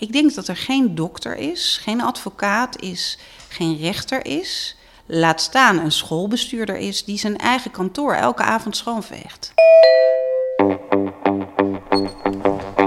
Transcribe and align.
Ik 0.00 0.12
denk 0.12 0.34
dat 0.34 0.48
er 0.48 0.56
geen 0.56 0.94
dokter 0.94 1.36
is, 1.36 1.80
geen 1.82 2.00
advocaat 2.02 2.80
is, 2.80 3.18
geen 3.48 3.76
rechter 3.76 4.26
is. 4.26 4.76
Laat 5.06 5.40
staan 5.40 5.78
een 5.78 5.92
schoolbestuurder 5.92 6.76
is 6.76 7.04
die 7.04 7.18
zijn 7.18 7.36
eigen 7.38 7.70
kantoor 7.70 8.14
elke 8.14 8.42
avond 8.42 8.76
schoonveegt. 8.76 9.52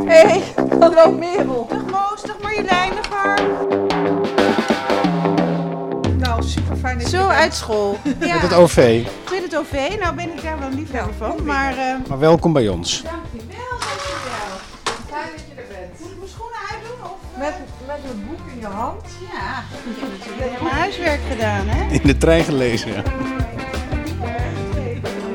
Hey, 0.06 0.42
hallo 0.80 1.12
Merel. 1.12 1.68
Dag 1.70 1.86
Moos, 1.86 2.22
dag 2.24 2.42
Marjolein, 2.42 2.92
dag. 2.96 3.36
Nou, 6.18 6.44
super 6.44 6.76
fijn 6.78 6.98
dat 6.98 7.10
je 7.12 7.18
Zo 7.18 7.22
er 7.22 7.28
bent. 7.28 7.40
uit 7.40 7.56
school. 7.56 7.98
Ja, 8.20 8.34
Met 8.34 8.42
het 8.42 8.54
OV. 8.54 9.06
met 9.32 9.44
het 9.44 9.56
OV. 9.58 9.96
Nou 10.00 10.16
ben 10.16 10.34
ik 10.34 10.42
daar 10.42 10.60
wel 10.60 10.70
liefhebber 10.70 11.14
van, 11.14 11.46
maar... 11.46 11.78
eh 11.78 11.96
Maar 12.08 12.20
welkom 12.20 12.54
bij 12.54 12.68
ons. 12.68 13.02
Dankjewel, 13.04 13.22
dankjewel. 13.32 13.47
Een 18.10 18.26
boek 18.30 18.40
in 18.54 18.60
je 18.60 18.66
hand. 18.66 19.06
Ja, 19.32 19.64
ik 19.90 20.00
heb 20.00 20.10
natuurlijk 20.20 20.52
helemaal 20.52 20.74
huiswerk 20.74 21.20
gedaan, 21.32 21.68
hè? 21.68 21.94
In 21.94 22.02
de 22.04 22.18
trein 22.18 22.44
gelezen. 22.44 22.92
ja. 22.94 23.02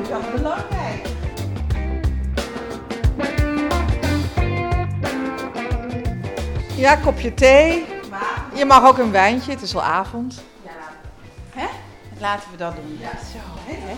Dat 0.09 0.21
is 0.21 0.31
belangrijk. 0.41 1.07
Ja, 6.75 6.95
kopje 6.95 7.33
thee. 7.33 7.85
Je 8.53 8.65
mag 8.65 8.85
ook 8.85 8.97
een 8.97 9.11
wijntje, 9.11 9.51
het 9.51 9.61
is 9.61 9.75
al 9.75 9.83
avond. 9.83 10.43
Hè? 11.49 11.65
Laten 12.19 12.51
we 12.51 12.57
dat 12.57 12.75
doen. 12.75 12.97
Ja, 12.99 13.09
zo. 13.09 13.37
Hè? 13.65 13.95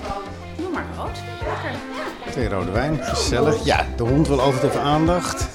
Doe 0.58 0.70
maar 0.72 0.86
rood. 0.98 1.20
Lekker. 1.44 1.80
Twee 2.32 2.50
rode 2.50 2.72
wijn, 2.72 3.04
gezellig. 3.04 3.66
Ja, 3.66 3.86
de 3.96 4.04
hond 4.04 4.28
wil 4.28 4.42
altijd 4.42 4.64
even 4.64 4.82
aandacht. 4.82 5.48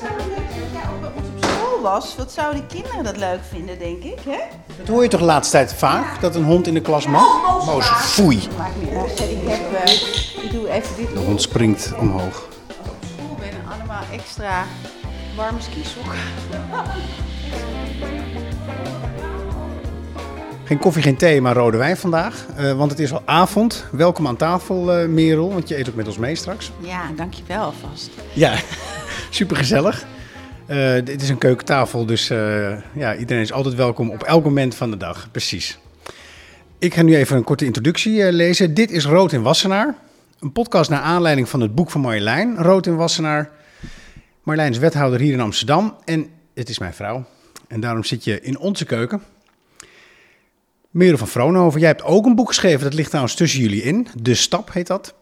Ja, 1.83 2.01
wat 2.16 2.33
zouden 2.33 2.66
kinderen 2.66 3.05
dat 3.05 3.16
leuk 3.16 3.41
vinden, 3.48 3.79
denk 3.79 4.02
ik, 4.02 4.19
hè? 4.29 4.38
Dat 4.79 4.88
hoor 4.88 5.02
je 5.02 5.09
toch 5.09 5.21
de 5.21 5.27
laatste 5.27 5.57
tijd 5.57 5.75
vaak, 5.75 6.21
dat 6.21 6.35
een 6.35 6.45
hond 6.45 6.66
in 6.66 6.74
de 6.74 6.80
klas 6.80 7.07
mag? 7.07 7.24
Moos, 7.66 7.87
foei. 7.88 8.49
Maakt 8.59 8.77
niet 8.82 8.91
uit. 8.95 9.21
Ik 9.21 9.38
heb... 9.49 9.85
eh, 9.85 9.93
ik 10.45 10.51
doe 10.52 10.69
even 10.71 10.96
dit 10.96 11.09
De 11.15 11.19
hond 11.19 11.43
springt 11.43 11.93
omhoog. 11.99 12.49
Als 12.69 12.77
ik 12.77 12.91
op 12.91 12.96
school 13.16 13.37
ben, 13.38 13.73
allemaal 13.79 14.02
extra 14.13 14.65
warme 15.37 15.59
skisokken. 15.60 16.19
Geen 20.65 20.79
koffie, 20.79 21.02
geen 21.02 21.16
thee, 21.16 21.41
maar 21.41 21.54
rode 21.54 21.76
wijn 21.76 21.97
vandaag. 21.97 22.47
Eh, 22.57 22.73
want 22.73 22.91
het 22.91 23.01
is 23.01 23.13
al 23.13 23.23
avond. 23.24 23.85
Welkom 23.93 24.26
aan 24.26 24.37
tafel, 24.37 24.93
eh, 24.93 25.07
Merel, 25.09 25.52
want 25.52 25.69
je 25.69 25.79
eet 25.79 25.88
ook 25.88 25.95
met 25.95 26.07
ons 26.07 26.19
mee 26.19 26.35
straks. 26.35 26.71
Ja, 26.80 27.01
dankjewel 27.16 27.63
alvast. 27.63 28.10
Ja, 28.32 28.54
super 29.30 29.57
gezellig. 29.57 30.04
Dit 31.04 31.23
is 31.23 31.29
een 31.29 31.38
keukentafel, 31.38 32.07
dus 32.07 32.30
eh, 32.30 32.76
ja, 32.95 33.16
iedereen 33.16 33.43
is 33.43 33.52
altijd 33.52 33.74
welkom 33.74 34.10
op 34.10 34.23
elk 34.23 34.45
moment 34.45 34.74
van 34.74 34.90
de 34.90 34.96
dag. 34.96 35.29
Precies. 35.30 35.79
Ik 36.79 36.95
ga 36.95 37.02
nu 37.02 37.16
even 37.16 37.37
een 37.37 37.45
korte 37.45 37.65
introductie 37.65 38.23
eh, 38.23 38.32
lezen. 38.32 38.74
Dit 38.74 38.91
is 38.91 39.04
Rood 39.04 39.32
in 39.32 39.43
Wassenaar. 39.43 39.95
Een 40.41 40.52
podcast 40.52 40.91
naar 40.91 41.01
aanleiding 41.01 41.48
van 41.48 41.60
het 41.60 41.74
boek 41.74 41.91
van 41.91 42.01
Marjolein, 42.01 42.57
Rood 42.57 42.87
in 42.87 42.96
Wassenaar. 42.96 43.51
Marjolein 44.43 44.73
is 44.73 44.79
wethouder 44.79 45.21
hier 45.21 45.32
in 45.32 45.41
Amsterdam 45.41 45.96
en 46.04 46.29
het 46.54 46.68
is 46.68 46.79
mijn 46.79 46.95
vrouw. 46.95 47.24
En 47.68 47.80
daarom 47.80 48.04
zit 48.04 48.24
je 48.24 48.41
in 48.41 48.59
onze 48.59 48.85
keuken. 48.85 49.23
Merel 50.91 51.18
van 51.18 51.29
Vroonhoven, 51.29 51.80
jij 51.80 51.88
hebt 51.88 52.02
ook 52.02 52.26
een 52.26 52.35
boek 52.35 52.48
geschreven. 52.48 52.80
Dat 52.80 52.95
ligt 52.95 53.09
trouwens 53.09 53.35
tussen 53.35 53.60
jullie 53.60 53.82
in. 53.82 54.07
De 54.15 54.35
Stap 54.35 54.73
heet 54.73 54.87
dat. 54.87 55.15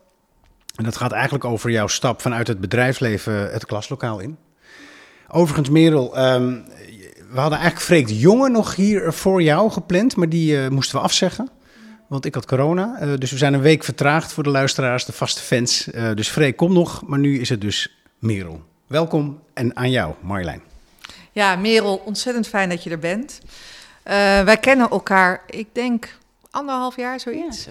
En 0.74 0.84
dat 0.84 0.96
gaat 0.96 1.12
eigenlijk 1.12 1.44
over 1.44 1.70
jouw 1.70 1.86
stap 1.86 2.20
vanuit 2.20 2.46
het 2.46 2.60
bedrijfsleven 2.60 3.50
het 3.52 3.66
klaslokaal 3.66 4.18
in. 4.20 4.36
Overigens, 5.28 5.68
Merel, 5.68 6.16
ehm, 6.16 6.56
we 7.30 7.40
hadden 7.40 7.58
eigenlijk 7.58 7.80
Freek 7.80 8.06
de 8.06 8.18
Jonge 8.18 8.48
nog 8.48 8.74
hier 8.74 9.12
voor 9.12 9.42
jou 9.42 9.70
gepland, 9.70 10.16
maar 10.16 10.28
die 10.28 10.62
eh, 10.62 10.68
moesten 10.68 10.96
we 10.96 11.02
afzeggen. 11.02 11.50
Want 12.06 12.24
ik 12.24 12.34
had 12.34 12.46
corona, 12.46 12.96
eh, 13.00 13.08
dus 13.18 13.30
we 13.30 13.38
zijn 13.38 13.54
een 13.54 13.60
week 13.60 13.84
vertraagd 13.84 14.32
voor 14.32 14.42
de 14.42 14.50
luisteraars, 14.50 15.04
de 15.04 15.12
vaste 15.12 15.40
fans. 15.40 15.90
Eh, 15.90 16.14
dus 16.14 16.28
Freek 16.28 16.56
komt 16.56 16.72
nog, 16.72 17.02
maar 17.06 17.18
nu 17.18 17.40
is 17.40 17.48
het 17.48 17.60
dus 17.60 17.98
Merel. 18.18 18.62
Welkom 18.86 19.42
en 19.54 19.76
aan 19.76 19.90
jou, 19.90 20.14
Marjolein. 20.20 20.62
Ja, 21.32 21.56
Merel, 21.56 22.02
ontzettend 22.04 22.48
fijn 22.48 22.68
dat 22.68 22.82
je 22.82 22.90
er 22.90 22.98
bent. 22.98 23.40
Eh, 24.02 24.14
wij 24.42 24.56
kennen 24.56 24.90
elkaar, 24.90 25.42
ik 25.46 25.66
denk, 25.72 26.18
anderhalf 26.50 26.96
jaar 26.96 27.20
zoiets. 27.20 27.68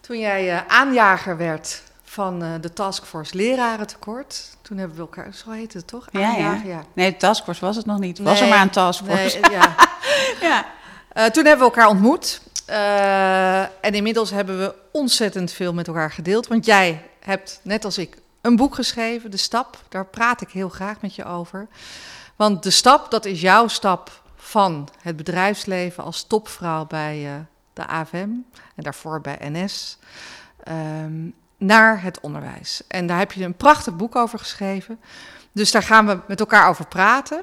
Toen 0.00 0.18
jij 0.18 0.50
eh, 0.50 0.60
aanjager 0.68 1.36
werd 1.36 1.82
van 2.18 2.42
eh, 2.42 2.50
de 2.60 2.72
Taskforce 2.72 3.36
Lerarentekort. 3.36 4.56
Toen 4.62 4.78
hebben 4.78 4.96
we 4.96 5.02
elkaar, 5.02 5.34
zo 5.34 5.50
heet 5.50 5.72
het 5.74 5.86
toch? 5.86 6.08
Ja, 6.10 6.20
ja. 6.20 6.26
Aanjager, 6.26 6.84
Nee, 6.92 7.10
de 7.10 7.16
taskforce 7.16 7.64
was 7.64 7.76
het 7.76 7.86
nog 7.86 7.98
niet. 7.98 8.18
Was 8.18 8.40
er 8.40 8.48
maar 8.48 8.62
een 8.62 8.70
taskforce. 8.70 9.38
Nee, 9.40 9.50
ja. 9.50 9.74
Ja. 10.48 10.66
Eh, 11.12 11.24
toen 11.24 11.44
hebben 11.44 11.66
we 11.66 11.72
elkaar 11.72 11.88
ontmoet. 11.88 12.40
Eh, 12.66 13.60
en 13.60 13.92
inmiddels 13.94 14.30
hebben 14.30 14.58
we 14.58 14.74
ontzettend 14.92 15.52
veel 15.52 15.72
met 15.74 15.86
elkaar 15.88 16.10
gedeeld. 16.10 16.46
Want 16.46 16.64
jij 16.64 17.02
hebt, 17.20 17.60
net 17.62 17.84
als 17.84 17.98
ik, 17.98 18.16
een 18.40 18.56
boek 18.56 18.74
geschreven, 18.74 19.30
De 19.30 19.36
Stap. 19.36 19.82
Daar 19.88 20.06
praat 20.06 20.40
ik 20.40 20.50
heel 20.50 20.68
graag 20.68 21.00
met 21.00 21.14
je 21.14 21.24
over. 21.24 21.68
Want 22.36 22.62
De 22.62 22.70
Stap, 22.70 23.10
dat 23.10 23.24
is 23.24 23.40
jouw 23.40 23.68
stap 23.68 24.22
van 24.36 24.88
het 25.00 25.16
bedrijfsleven 25.16 26.04
als 26.04 26.24
topvrouw 26.26 26.86
bij 26.86 27.46
de 27.72 27.86
AFM. 27.86 28.28
En 28.74 28.82
daarvoor 28.82 29.20
bij 29.20 29.38
NS. 29.40 29.98
ehm, 30.64 31.30
naar 31.58 32.02
het 32.02 32.20
onderwijs. 32.20 32.82
En 32.88 33.06
daar 33.06 33.18
heb 33.18 33.32
je 33.32 33.44
een 33.44 33.54
prachtig 33.56 33.96
boek 33.96 34.16
over 34.16 34.38
geschreven. 34.38 35.00
Dus 35.52 35.70
daar 35.70 35.82
gaan 35.82 36.06
we 36.06 36.18
met 36.28 36.40
elkaar 36.40 36.68
over 36.68 36.86
praten. 36.86 37.42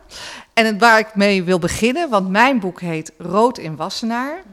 En 0.54 0.66
het, 0.66 0.80
waar 0.80 1.00
ik 1.00 1.16
mee 1.16 1.44
wil 1.44 1.60
beginnen, 1.60 2.10
want 2.10 2.30
mijn 2.30 2.60
boek 2.60 2.82
heet 2.82 3.12
Rood 3.18 3.58
in 3.58 3.76
Wassenaar, 3.76 4.44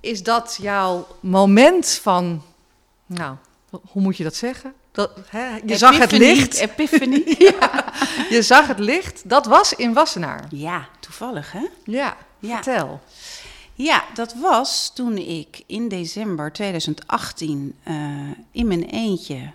is 0.00 0.22
dat 0.22 0.58
jouw 0.60 1.06
moment 1.20 1.88
van, 2.02 2.42
nou, 3.06 3.34
hoe 3.70 4.02
moet 4.02 4.16
je 4.16 4.24
dat 4.24 4.34
zeggen? 4.34 4.72
Dat, 4.92 5.10
hè, 5.28 5.46
je 5.66 5.76
zag 5.76 5.98
het 5.98 6.12
licht. 6.12 6.54
Epiphany. 6.56 7.22
ja, 7.60 7.84
je 8.30 8.42
zag 8.42 8.66
het 8.66 8.78
licht. 8.78 9.28
Dat 9.28 9.46
was 9.46 9.72
in 9.74 9.92
Wassenaar. 9.92 10.44
Ja, 10.50 10.88
toevallig 11.00 11.52
hè? 11.52 11.66
Ja, 11.84 12.16
Ja. 12.38 12.54
vertel. 12.62 13.00
Ja, 13.82 14.04
dat 14.14 14.34
was 14.34 14.90
toen 14.94 15.16
ik 15.16 15.62
in 15.66 15.88
december 15.88 16.52
2018 16.52 17.74
eh, 17.82 17.94
in 18.50 18.66
mijn 18.66 18.84
eentje 18.84 19.50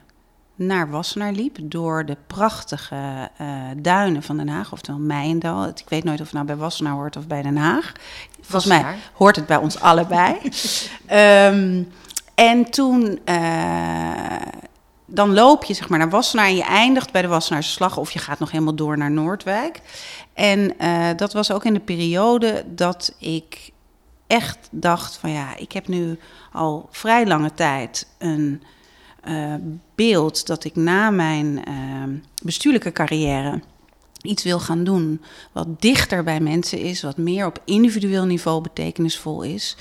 naar 0.56 0.90
Wassenaar 0.90 1.32
liep. 1.32 1.58
Door 1.62 2.06
de 2.06 2.18
prachtige 2.28 3.30
eh, 3.38 3.48
duinen 3.78 4.24
van 4.24 4.38
Den 4.38 4.48
Haag, 4.48 4.72
oftewel 4.72 5.00
Meijendal. 5.00 5.68
Ik 5.68 5.84
weet 5.88 6.04
nooit 6.04 6.20
of 6.20 6.26
het 6.26 6.34
nou 6.34 6.46
bij 6.46 6.56
Wassenaar 6.56 6.94
hoort 6.94 7.16
of 7.16 7.28
bij 7.28 7.42
Den 7.42 7.58
Haag. 7.58 7.92
Volgens 8.42 8.66
mij 8.66 8.96
hoort 9.14 9.36
het 9.36 9.46
bij 9.46 9.58
ons 9.58 9.80
allebei. 9.80 10.38
Ehm, 11.06 11.84
en 12.36 12.70
toen... 12.70 13.20
eh, 13.26 14.42
dan 15.06 15.34
loop 15.34 15.64
je 15.64 15.74
zeg 15.74 15.90
maar 15.90 16.00
naar 16.00 16.10
Wassenaar 16.10 16.46
en 16.46 16.56
je 16.56 16.64
eindigt 16.64 17.12
bij 17.12 17.22
de 17.22 17.28
Wassenaarse 17.28 17.72
Slag... 17.72 17.98
of 17.98 18.12
je 18.12 18.20
gaat 18.20 18.40
nog 18.40 18.52
helemaal 18.52 18.76
door 18.76 18.98
naar 18.98 19.12
Noordwijk. 19.12 19.82
En 20.34 20.76
dat 21.16 21.34
was 21.34 21.52
ook 21.52 21.66
in 21.66 21.74
de 21.74 21.80
periode 21.80 22.64
dat 22.68 23.16
ik 23.18 23.74
echt 24.28 24.68
dacht 24.72 25.16
van 25.18 25.30
ja, 25.32 25.56
ik 25.58 25.72
heb 25.72 25.88
nu 25.88 26.20
al 26.52 26.88
vrij 26.92 27.28
lange 27.28 27.54
tijd 27.54 28.08
een 28.18 28.64
eh, 29.22 29.54
beeld 29.96 30.48
dat 30.48 30.64
ik 30.64 30.76
na 30.76 31.10
mijn 31.10 31.66
eh, 31.66 31.74
bestuurlijke 32.44 32.92
carrière 32.92 33.62
iets 34.22 34.44
wil 34.44 34.60
gaan 34.60 34.84
doen 34.84 35.22
wat 35.52 35.82
dichter 35.82 36.24
bij 36.24 36.40
mensen 36.40 36.80
is, 36.80 37.02
wat 37.02 37.18
meer 37.18 37.46
op 37.46 37.62
individueel 37.66 38.26
niveau 38.26 38.62
betekenisvol 38.62 39.42
is. 39.42 39.78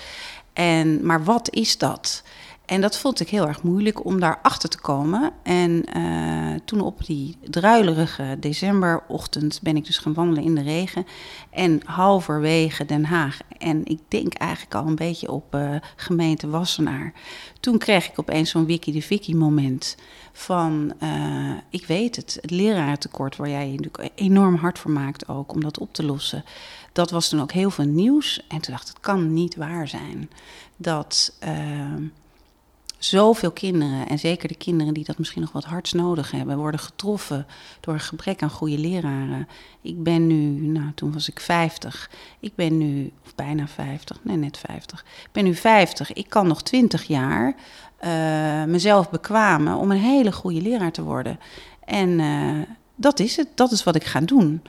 En, 0.52 1.06
maar 1.06 1.24
wat 1.24 1.50
is 1.50 1.78
dat? 1.78 2.22
En 2.64 2.80
dat 2.80 2.98
vond 2.98 3.20
ik 3.20 3.28
heel 3.28 3.46
erg 3.46 3.62
moeilijk 3.62 4.04
om 4.04 4.20
daarachter 4.20 4.68
te 4.68 4.80
komen. 4.80 5.32
En 5.42 5.84
eh, 5.84 6.60
toen 6.64 6.80
op 6.80 7.06
die 7.06 7.36
druilerige 7.50 8.36
decemberochtend 8.40 9.60
ben 9.62 9.76
ik 9.76 9.84
dus 9.84 9.98
gaan 9.98 10.14
wandelen 10.14 10.44
in 10.44 10.54
de 10.54 10.62
regen. 10.62 11.06
En 11.50 11.80
halverwege 11.84 12.84
Den 12.84 13.04
Haag. 13.04 13.38
En 13.58 13.84
ik 13.84 14.00
denk 14.08 14.34
eigenlijk 14.34 14.74
al 14.74 14.86
een 14.86 14.94
beetje 14.94 15.30
op 15.30 15.54
eh, 15.54 15.74
gemeente 15.96 16.48
Wassenaar. 16.48 17.12
Toen 17.60 17.78
kreeg 17.78 18.08
ik 18.08 18.18
opeens 18.18 18.50
zo'n 18.50 18.66
wiki 18.66 18.92
de 18.92 19.02
Vicky 19.02 19.34
moment 19.34 19.96
van, 20.32 20.92
eh, 20.98 21.52
ik 21.70 21.86
weet 21.86 22.16
het, 22.16 22.38
het 22.40 22.50
lerarentekort 22.50 23.36
waar 23.36 23.48
jij 23.48 23.70
je 23.70 23.76
natuurlijk 23.76 24.12
enorm 24.14 24.54
hard 24.54 24.78
voor 24.78 24.90
maakt 24.90 25.28
ook 25.28 25.52
om 25.52 25.60
dat 25.60 25.78
op 25.78 25.92
te 25.92 26.04
lossen. 26.04 26.44
Dat 26.92 27.10
was 27.10 27.28
toen 27.28 27.40
ook 27.40 27.52
heel 27.52 27.70
veel 27.70 27.84
nieuws. 27.84 28.40
En 28.48 28.60
toen 28.60 28.74
dacht 28.74 28.88
ik, 28.88 28.94
het 28.94 29.04
kan 29.04 29.32
niet 29.32 29.56
waar 29.56 29.88
zijn 29.88 30.30
dat 30.76 31.36
eh, 31.38 31.52
zoveel 33.04 33.50
kinderen, 33.50 34.08
en 34.08 34.18
zeker 34.18 34.48
de 34.48 34.54
kinderen 34.54 34.94
die 34.94 35.04
dat 35.04 35.18
misschien 35.18 35.40
nog 35.40 35.52
wat 35.52 35.64
hards 35.64 35.92
nodig 35.92 36.30
hebben, 36.30 36.56
worden 36.56 36.80
getroffen 36.80 37.46
door 37.80 37.94
een 37.94 38.00
gebrek 38.00 38.42
aan 38.42 38.50
goede 38.50 38.78
leraren. 38.78 39.48
Ik 39.80 40.02
ben 40.02 40.26
nu, 40.26 40.66
nou 40.66 40.92
toen 40.94 41.12
was 41.12 41.28
ik 41.28 41.40
50, 41.40 42.10
ik 42.40 42.54
ben 42.54 42.78
nu, 42.78 43.12
of 43.24 43.34
bijna 43.34 43.66
50, 43.66 44.18
nee 44.22 44.36
net 44.36 44.58
50, 44.58 45.04
ik 45.22 45.32
ben 45.32 45.44
nu 45.44 45.54
50, 45.54 46.12
ik 46.12 46.28
kan 46.28 46.46
nog 46.46 46.62
20 46.62 47.04
jaar 47.04 47.54
eh, 47.96 48.64
mezelf 48.64 49.10
bekwamen 49.10 49.76
om 49.76 49.90
een 49.90 49.98
hele 49.98 50.32
goede 50.32 50.62
leraar 50.62 50.92
te 50.92 51.02
worden. 51.02 51.38
En 51.84 52.20
eh, 52.20 52.74
dat 52.94 53.20
is 53.20 53.36
het, 53.36 53.48
dat 53.54 53.70
is 53.70 53.84
wat 53.84 53.94
ik 53.94 54.04
ga 54.04 54.20
doen. 54.20 54.62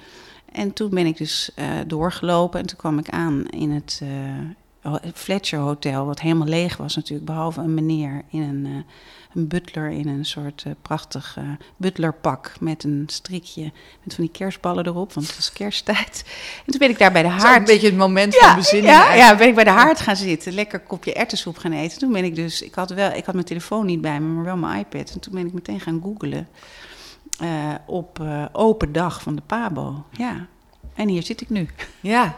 en 0.52 0.74
toen 0.74 0.90
ben 0.90 1.06
ik 1.06 1.18
dus 1.18 1.52
eh, 1.56 1.68
doorgelopen 1.88 2.60
en 2.60 2.66
toen 2.66 2.78
kwam 2.78 3.00
ik 3.00 3.10
aan 3.10 3.46
in 3.46 3.72
het 3.72 4.02
Fletcher 5.14 5.60
Hotel, 5.60 6.06
wat 6.06 6.20
helemaal 6.20 6.48
leeg 6.48 6.78
was 6.78 6.96
natuurlijk, 6.96 7.26
behalve 7.26 7.62
een 7.62 7.74
meneer 7.74 8.22
in 8.30 8.42
een, 8.42 8.66
uh, 8.66 8.76
een 9.34 9.48
butler 9.48 9.90
in 9.90 10.08
een 10.08 10.26
soort 10.26 10.64
uh, 10.68 10.74
prachtig 10.82 11.38
butlerpak 11.78 12.56
met 12.60 12.84
een 12.84 13.04
strikje 13.08 13.72
met 14.04 14.16
van 14.16 14.24
die 14.24 14.34
kerstballen 14.34 14.86
erop, 14.86 15.14
want 15.14 15.28
het 15.28 15.36
was 15.36 15.54
kersttijd. 15.54 16.24
En 16.66 16.72
toen 16.72 16.80
ben 16.80 16.90
ik 16.90 16.98
daar 16.98 17.12
bij 17.12 17.22
de 17.22 17.28
haard. 17.28 17.58
een 17.58 17.64
beetje 17.64 17.88
het 17.88 17.98
moment 17.98 18.34
ja, 18.34 18.48
van 18.48 18.56
bezinning. 18.56 18.94
Ja, 18.94 19.14
ja, 19.14 19.36
ben 19.36 19.48
ik 19.48 19.56
bij 19.56 19.64
de 19.64 19.70
haard 19.70 20.00
gaan 20.00 20.16
zitten, 20.16 20.54
lekker 20.54 20.80
kopje 20.80 21.14
erwtensoep 21.14 21.58
gaan 21.58 21.72
eten. 21.72 22.00
Toen 22.00 22.12
ben 22.12 22.24
ik 22.24 22.36
dus, 22.36 22.62
ik 22.62 22.76
had 22.76 22.90
wel, 22.90 23.12
ik 23.12 23.26
had 23.26 23.34
mijn 23.34 23.46
telefoon 23.46 23.86
niet 23.86 24.02
bij 24.02 24.20
me, 24.20 24.28
maar 24.28 24.44
wel 24.44 24.58
mijn 24.58 24.80
iPad. 24.80 25.12
En 25.12 25.20
toen 25.20 25.34
ben 25.34 25.48
ik 25.48 25.54
meteen 25.54 25.80
gaan 25.80 26.02
googlen. 26.04 26.48
Op 27.86 28.24
open 28.52 28.92
dag 28.92 29.22
van 29.22 29.36
de 29.36 29.42
Pabo. 29.46 30.06
Ja. 30.12 30.48
En 30.96 31.08
hier 31.08 31.24
zit 31.24 31.42
ik 31.42 31.50
nu. 31.50 31.70
Ja. 32.00 32.36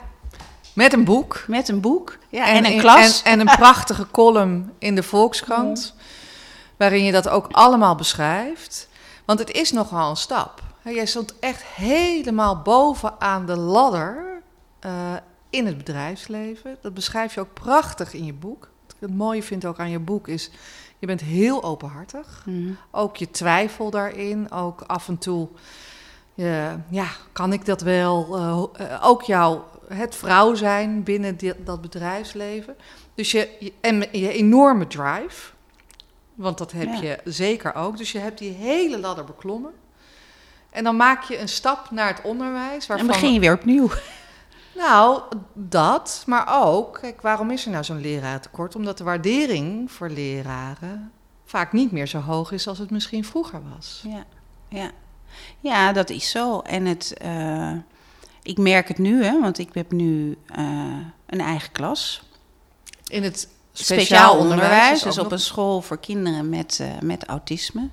Met 0.78 0.94
een 0.94 1.04
boek. 1.04 1.44
Met 1.48 1.70
een 1.70 1.82
boek. 1.82 2.18
Ja, 2.30 2.48
en, 2.48 2.56
en 2.56 2.72
een 2.72 2.80
klas. 2.80 3.22
En, 3.22 3.32
en, 3.32 3.40
een 3.40 3.56
prachtige 3.56 4.08
column 4.12 4.72
in 4.80 4.96
de 4.96 5.04
Volkskrant. 5.04 5.94
Ja. 5.98 6.04
Waarin 6.78 7.04
je 7.04 7.12
dat 7.12 7.30
ook 7.30 7.48
allemaal 7.52 7.96
beschrijft. 7.96 8.90
Want 9.26 9.40
het 9.40 9.52
is 9.52 9.72
nogal 9.72 10.10
een 10.10 10.16
stap. 10.16 10.62
Jij 10.84 11.06
stond 11.06 11.40
echt 11.40 11.64
helemaal 11.64 12.62
bovenaan 12.62 13.46
de 13.46 13.56
ladder 13.56 14.42
uh, 14.86 14.92
in 15.50 15.66
het 15.66 15.78
bedrijfsleven. 15.78 16.78
Dat 16.82 16.94
beschrijf 16.94 17.34
je 17.34 17.40
ook 17.40 17.54
prachtig 17.54 18.14
in 18.14 18.26
je 18.26 18.34
boek. 18.34 18.70
Wat 18.86 18.96
ik 18.96 19.08
het 19.08 19.18
mooie 19.18 19.44
vind 19.44 19.66
ook 19.66 19.80
aan 19.80 19.90
je 19.90 20.00
boek 20.00 20.28
is 20.28 20.52
je 21.00 21.08
bent 21.08 21.22
heel 21.22 21.64
openhartig. 21.64 22.44
Mm. 22.46 22.78
Ook 22.92 23.18
je 23.18 23.32
twijfel 23.32 23.90
daarin. 23.90 24.52
Ook 24.52 24.82
af 24.82 25.08
en 25.08 25.18
toe, 25.18 25.48
ja, 26.90 27.08
kan 27.32 27.54
ik 27.54 27.66
dat 27.66 27.82
wel? 27.82 28.38
Uh, 28.80 29.00
ook 29.02 29.22
jouw, 29.22 29.66
het 29.88 30.16
vrouw 30.16 30.54
zijn 30.54 31.04
binnen 31.04 31.38
dat 31.58 31.82
bedrijfsleven. 31.82 32.76
Dus 33.16 33.32
je, 33.32 33.50
je, 33.60 33.74
en 33.82 34.04
je 34.12 34.32
enorme 34.32 34.88
drive. 34.88 35.52
Want 36.36 36.58
dat 36.58 36.72
heb 36.72 36.94
ja. 36.94 37.02
je 37.02 37.20
zeker 37.24 37.76
ook. 37.76 37.98
Dus 37.98 38.12
je 38.12 38.20
hebt 38.20 38.38
die 38.38 38.52
hele 38.52 39.00
ladder 39.00 39.24
beklommen. 39.24 39.72
En 40.70 40.84
dan 40.84 40.96
maak 40.96 41.24
je 41.24 41.40
een 41.40 41.50
stap 41.50 41.92
naar 41.92 42.08
het 42.08 42.22
onderwijs. 42.24 42.88
Waarvan 42.88 43.08
en 43.08 43.14
begin 43.14 43.34
je 43.34 43.40
weer 43.40 43.54
opnieuw. 43.54 43.90
Nou, 44.76 45.22
dat, 45.54 46.24
maar 46.26 46.64
ook, 46.64 46.98
kijk, 47.02 47.22
waarom 47.22 47.52
is 47.52 47.66
er 47.66 47.72
nou 47.72 47.84
zo'n 47.84 48.02
lerarentekort? 48.02 48.76
Omdat 48.76 48.98
de 48.98 49.04
waardering 49.04 49.92
voor 49.92 50.10
leraren 50.10 51.12
vaak 51.46 51.72
niet 51.72 51.92
meer 51.92 52.08
zo 52.08 52.20
hoog 52.20 52.52
is 52.52 52.68
als 52.68 52.78
het 52.78 52.92
misschien 52.92 53.26
vroeger 53.26 53.62
was. 53.76 54.04
Ja, 54.08 54.26
ja. 54.68 54.92
Ja 55.60 55.94
dat 55.94 56.10
is 56.10 56.30
zo. 56.30 56.60
En 56.60 56.86
het, 56.86 57.14
uh, 57.26 57.72
ik 58.44 58.58
merk 58.58 58.88
het 58.88 58.98
nu, 58.98 59.24
hè, 59.24 59.42
want 59.42 59.58
ik 59.58 59.70
heb 59.74 59.92
nu 59.92 60.38
uh, 60.58 60.96
een 61.26 61.42
eigen 61.42 61.72
klas. 61.72 62.22
In 63.08 63.24
het 63.24 63.50
speciaal, 63.72 64.00
speciaal 64.00 64.38
onderwijs, 64.38 64.62
onderwijs 64.62 65.02
dus 65.04 65.18
op 65.18 65.32
een 65.32 65.40
school 65.40 65.82
voor 65.82 66.00
kinderen 66.00 66.50
met, 66.50 66.80
uh, 66.82 66.88
met 67.02 67.26
autisme. 67.26 67.90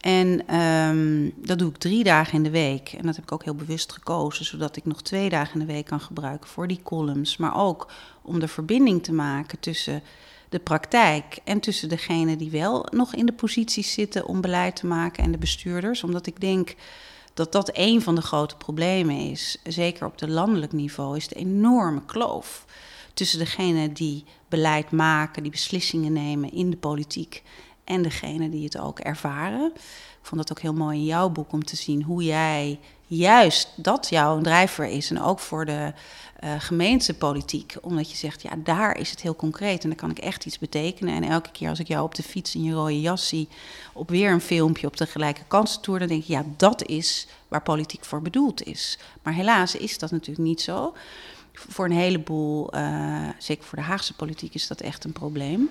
En 0.00 0.56
um, 0.56 1.32
dat 1.36 1.58
doe 1.58 1.70
ik 1.70 1.76
drie 1.76 2.04
dagen 2.04 2.34
in 2.34 2.42
de 2.42 2.50
week. 2.50 2.92
En 2.92 3.06
dat 3.06 3.14
heb 3.14 3.24
ik 3.24 3.32
ook 3.32 3.44
heel 3.44 3.54
bewust 3.54 3.92
gekozen, 3.92 4.44
zodat 4.44 4.76
ik 4.76 4.84
nog 4.84 5.02
twee 5.02 5.28
dagen 5.28 5.60
in 5.60 5.66
de 5.66 5.72
week 5.72 5.86
kan 5.86 6.00
gebruiken 6.00 6.48
voor 6.48 6.68
die 6.68 6.80
columns. 6.82 7.36
Maar 7.36 7.56
ook 7.56 7.88
om 8.22 8.40
de 8.40 8.48
verbinding 8.48 9.02
te 9.02 9.12
maken 9.12 9.60
tussen 9.60 10.02
de 10.48 10.58
praktijk 10.58 11.38
en 11.44 11.60
tussen 11.60 11.88
degenen 11.88 12.38
die 12.38 12.50
wel 12.50 12.86
nog 12.90 13.14
in 13.14 13.26
de 13.26 13.32
posities 13.32 13.92
zitten 13.92 14.26
om 14.26 14.40
beleid 14.40 14.76
te 14.76 14.86
maken 14.86 15.24
en 15.24 15.32
de 15.32 15.38
bestuurders. 15.38 16.02
Omdat 16.02 16.26
ik 16.26 16.40
denk 16.40 16.74
dat 17.34 17.52
dat 17.52 17.70
een 17.72 18.02
van 18.02 18.14
de 18.14 18.22
grote 18.22 18.56
problemen 18.56 19.16
is, 19.16 19.58
zeker 19.64 20.06
op 20.06 20.18
de 20.18 20.28
landelijk 20.28 20.72
niveau, 20.72 21.16
is 21.16 21.28
de 21.28 21.34
enorme 21.34 22.04
kloof 22.04 22.64
tussen 23.14 23.38
degenen 23.38 23.92
die 23.92 24.24
beleid 24.48 24.90
maken, 24.90 25.42
die 25.42 25.52
beslissingen 25.52 26.12
nemen 26.12 26.52
in 26.52 26.70
de 26.70 26.76
politiek 26.76 27.42
en 27.84 28.02
degene 28.02 28.48
die 28.50 28.64
het 28.64 28.78
ook 28.78 28.98
ervaren. 28.98 29.72
Ik 29.74 30.32
vond 30.32 30.40
het 30.40 30.50
ook 30.50 30.60
heel 30.60 30.72
mooi 30.72 30.98
in 30.98 31.04
jouw 31.04 31.28
boek 31.28 31.52
om 31.52 31.64
te 31.64 31.76
zien 31.76 32.02
hoe 32.02 32.22
jij 32.22 32.80
juist 33.06 33.68
dat 33.76 34.08
jouw 34.08 34.40
drijver 34.40 34.86
is. 34.86 35.10
En 35.10 35.22
ook 35.22 35.38
voor 35.38 35.64
de 35.64 35.92
uh, 36.44 36.54
gemeentepolitiek. 36.58 37.76
Omdat 37.80 38.10
je 38.10 38.16
zegt, 38.16 38.42
ja, 38.42 38.50
daar 38.56 38.98
is 38.98 39.10
het 39.10 39.20
heel 39.20 39.36
concreet 39.36 39.82
en 39.82 39.88
daar 39.88 39.98
kan 39.98 40.10
ik 40.10 40.18
echt 40.18 40.46
iets 40.46 40.58
betekenen. 40.58 41.14
En 41.14 41.30
elke 41.30 41.50
keer 41.50 41.68
als 41.68 41.78
ik 41.78 41.88
jou 41.88 42.04
op 42.04 42.14
de 42.14 42.22
fiets 42.22 42.54
in 42.54 42.62
je 42.62 42.72
rode 42.72 43.00
jas 43.00 43.28
zie, 43.28 43.48
op 43.92 44.08
weer 44.08 44.30
een 44.30 44.40
filmpje 44.40 44.86
op 44.86 44.96
de 44.96 45.06
gelijke 45.06 45.44
kansentour, 45.48 45.98
dan 45.98 46.08
denk 46.08 46.22
ik, 46.22 46.28
ja, 46.28 46.44
dat 46.56 46.86
is 46.86 47.26
waar 47.48 47.62
politiek 47.62 48.04
voor 48.04 48.22
bedoeld 48.22 48.62
is. 48.62 48.98
Maar 49.22 49.34
helaas 49.34 49.74
is 49.74 49.98
dat 49.98 50.10
natuurlijk 50.10 50.48
niet 50.48 50.60
zo 50.60 50.94
voor 51.52 51.84
een 51.84 51.92
heleboel, 51.92 52.76
uh, 52.76 53.28
zeker 53.38 53.64
voor 53.64 53.78
de 53.78 53.84
Haagse 53.84 54.14
politiek, 54.14 54.54
is 54.54 54.66
dat 54.66 54.80
echt 54.80 55.04
een 55.04 55.12
probleem. 55.12 55.70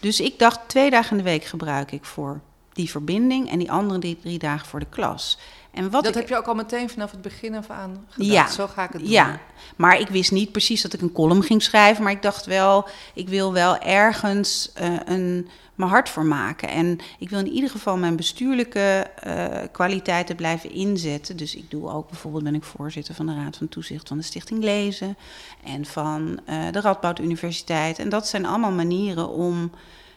Dus 0.00 0.20
ik 0.20 0.38
dacht, 0.38 0.60
twee 0.66 0.90
dagen 0.90 1.10
in 1.10 1.16
de 1.16 1.30
week 1.30 1.44
gebruik 1.44 1.92
ik 1.92 2.04
voor 2.04 2.40
die 2.76 2.90
verbinding 2.90 3.50
en 3.50 3.58
die 3.58 3.70
andere 3.70 3.98
die 3.98 4.18
drie 4.20 4.38
dagen 4.38 4.66
voor 4.66 4.80
de 4.80 4.86
klas. 4.90 5.38
En 5.70 5.90
wat 5.90 6.04
dat 6.04 6.14
ik, 6.14 6.20
heb 6.20 6.28
je 6.28 6.36
ook 6.36 6.46
al 6.46 6.54
meteen 6.54 6.90
vanaf 6.90 7.10
het 7.10 7.22
begin 7.22 7.54
af 7.54 7.70
aan 7.70 8.06
gedaan. 8.08 8.30
Ja, 8.30 8.50
zo 8.50 8.66
ga 8.66 8.84
ik 8.84 8.92
het 8.92 9.00
doen. 9.00 9.10
Ja, 9.10 9.40
maar 9.76 10.00
ik 10.00 10.08
wist 10.08 10.32
niet 10.32 10.52
precies 10.52 10.82
dat 10.82 10.92
ik 10.92 11.00
een 11.00 11.12
column 11.12 11.42
ging 11.42 11.62
schrijven. 11.62 12.02
Maar 12.02 12.12
ik 12.12 12.22
dacht 12.22 12.46
wel, 12.46 12.88
ik 13.14 13.28
wil 13.28 13.52
wel 13.52 13.78
ergens 13.78 14.72
uh, 14.80 14.96
een, 15.04 15.48
mijn 15.74 15.90
hart 15.90 16.08
voor 16.08 16.24
maken. 16.24 16.68
En 16.68 16.98
ik 17.18 17.30
wil 17.30 17.38
in 17.38 17.50
ieder 17.50 17.70
geval 17.70 17.96
mijn 17.96 18.16
bestuurlijke 18.16 19.10
uh, 19.26 19.46
kwaliteiten 19.72 20.36
blijven 20.36 20.70
inzetten. 20.70 21.36
Dus 21.36 21.56
ik 21.56 21.70
doe 21.70 21.90
ook, 21.90 22.08
bijvoorbeeld 22.08 22.44
ben 22.44 22.54
ik 22.54 22.64
voorzitter 22.64 23.14
van 23.14 23.26
de 23.26 23.34
Raad 23.34 23.56
van 23.56 23.68
Toezicht 23.68 24.08
van 24.08 24.16
de 24.16 24.22
Stichting 24.22 24.62
Lezen. 24.62 25.16
En 25.64 25.86
van 25.86 26.40
uh, 26.48 26.64
de 26.70 26.80
Radboud 26.80 27.18
Universiteit. 27.18 27.98
En 27.98 28.08
dat 28.08 28.28
zijn 28.28 28.46
allemaal 28.46 28.72
manieren 28.72 29.28
om 29.28 29.70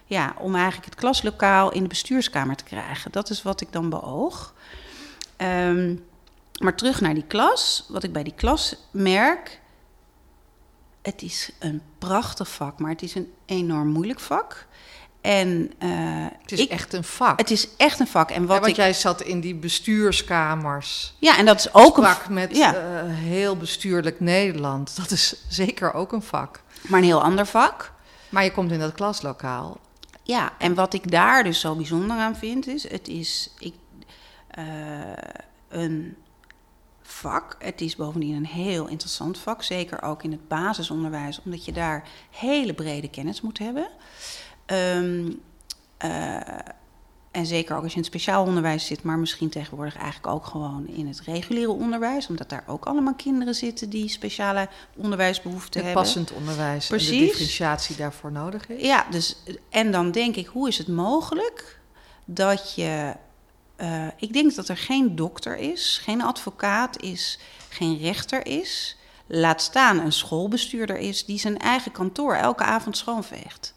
ja, 0.09 0.35
om 0.38 0.56
eigenlijk 0.56 0.85
het 0.85 0.95
klaslokaal 0.95 1.71
in 1.71 1.81
de 1.81 1.88
bestuurskamer 1.88 2.56
te 2.56 2.63
krijgen. 2.63 3.11
Dat 3.11 3.29
is 3.29 3.41
wat 3.41 3.61
ik 3.61 3.71
dan 3.71 3.89
beoog. 3.89 4.53
Um, 5.38 6.06
maar 6.59 6.75
terug 6.75 7.01
naar 7.01 7.13
die 7.13 7.25
klas. 7.27 7.85
Wat 7.88 8.03
ik 8.03 8.13
bij 8.13 8.23
die 8.23 8.33
klas 8.35 8.75
merk. 8.91 9.59
Het 11.01 11.21
is 11.21 11.51
een 11.59 11.81
prachtig 11.97 12.50
vak, 12.50 12.79
maar 12.79 12.91
het 12.91 13.01
is 13.01 13.15
een 13.15 13.33
enorm 13.45 13.88
moeilijk 13.88 14.19
vak. 14.19 14.67
En, 15.21 15.71
uh, 15.83 16.25
het 16.41 16.51
is 16.51 16.59
ik, 16.59 16.69
echt 16.69 16.94
een 16.94 17.03
vak. 17.03 17.39
Het 17.39 17.51
is 17.51 17.67
echt 17.77 18.00
een 18.00 18.07
vak. 18.07 18.29
En 18.29 18.45
wat 18.45 18.56
ja, 18.56 18.61
want 18.61 18.71
ik, 18.71 18.75
jij 18.75 18.94
zat 18.94 19.21
in 19.21 19.39
die 19.39 19.56
bestuurskamers. 19.56 21.13
Ja, 21.19 21.38
en 21.38 21.45
dat 21.45 21.59
is 21.59 21.73
ook 21.73 21.97
een 21.97 22.03
vak 22.03 22.29
met 22.29 22.56
ja. 22.56 22.73
uh, 22.73 23.01
heel 23.06 23.57
bestuurlijk 23.57 24.19
Nederland. 24.19 24.95
Dat 24.95 25.11
is 25.11 25.35
zeker 25.47 25.94
ook 25.94 26.11
een 26.11 26.21
vak. 26.21 26.61
Maar 26.81 26.99
een 26.99 27.06
heel 27.06 27.23
ander 27.23 27.45
vak. 27.45 27.92
Maar 28.30 28.44
je 28.44 28.51
komt 28.51 28.71
in 28.71 28.80
dat 28.80 28.94
klaslokaal. 28.94 29.80
Ja, 30.30 30.54
en 30.57 30.74
wat 30.74 30.94
ik 30.94 31.12
daar 31.12 31.44
dus 31.44 31.59
zo 31.59 31.76
bijzonder 31.76 32.18
aan 32.18 32.36
vind, 32.36 32.68
is: 32.68 32.90
het 32.90 33.07
is 33.07 33.54
ik, 33.59 33.74
uh, 34.59 34.66
een 35.68 36.16
vak. 37.02 37.56
Het 37.59 37.81
is 37.81 37.95
bovendien 37.95 38.36
een 38.36 38.45
heel 38.45 38.88
interessant 38.88 39.38
vak, 39.38 39.64
zeker 39.64 40.02
ook 40.02 40.24
in 40.24 40.31
het 40.31 40.48
basisonderwijs, 40.48 41.42
omdat 41.44 41.66
je 41.66 41.71
daar 41.71 42.07
hele 42.30 42.74
brede 42.74 43.09
kennis 43.09 43.42
moet 43.42 43.57
hebben. 43.57 43.88
Um, 44.66 45.42
en 47.31 47.45
zeker 47.45 47.76
ook 47.76 47.83
als 47.83 47.92
je 47.92 47.98
in 47.98 48.04
het 48.04 48.14
speciaal 48.14 48.45
onderwijs 48.45 48.86
zit, 48.86 49.04
maar 49.04 49.18
misschien 49.18 49.50
tegenwoordig 49.50 49.95
eigenlijk 49.95 50.28
ook 50.33 50.45
gewoon 50.45 50.88
in 50.88 51.07
het 51.07 51.21
reguliere 51.21 51.71
onderwijs, 51.71 52.28
omdat 52.28 52.50
daar 52.50 52.64
ook 52.68 52.86
allemaal 52.86 53.16
kinderen 53.16 53.56
zitten 53.56 53.90
die 53.90 54.09
speciale 54.09 54.68
onderwijsbehoeften 54.95 55.80
het 55.80 55.86
hebben. 55.86 56.04
Passend 56.04 56.31
onderwijs 56.31 56.88
Precies. 56.88 57.09
en 57.09 57.18
de 57.18 57.26
differentiatie 57.26 57.95
daarvoor 57.95 58.31
nodig 58.31 58.68
is. 58.68 58.81
Ja, 58.81 59.06
dus 59.09 59.36
en 59.69 59.92
dan 59.92 60.12
denk 60.12 60.36
ik, 60.36 60.48
hoe 60.48 60.68
is 60.68 60.78
het 60.78 60.88
mogelijk 60.88 61.80
dat 62.26 62.74
je. 62.76 63.14
Uh, 63.81 64.07
ik 64.18 64.33
denk 64.33 64.56
dat 64.56 64.68
er 64.68 64.78
geen 64.78 65.16
dokter 65.16 65.57
is, 65.57 66.02
geen 66.04 66.24
advocaat 66.24 67.02
is, 67.02 67.40
geen 67.69 67.98
rechter 67.98 68.45
is. 68.45 68.98
Laat 69.28 69.62
staan 69.62 70.00
een 70.00 70.12
schoolbestuurder 70.12 70.98
is 70.98 71.26
die 71.26 71.40
zijn 71.40 71.57
eigen 71.57 71.92
kantoor 71.92 72.36
elke 72.36 72.64
avond 72.64 72.98
schoonveegt. 72.98 73.74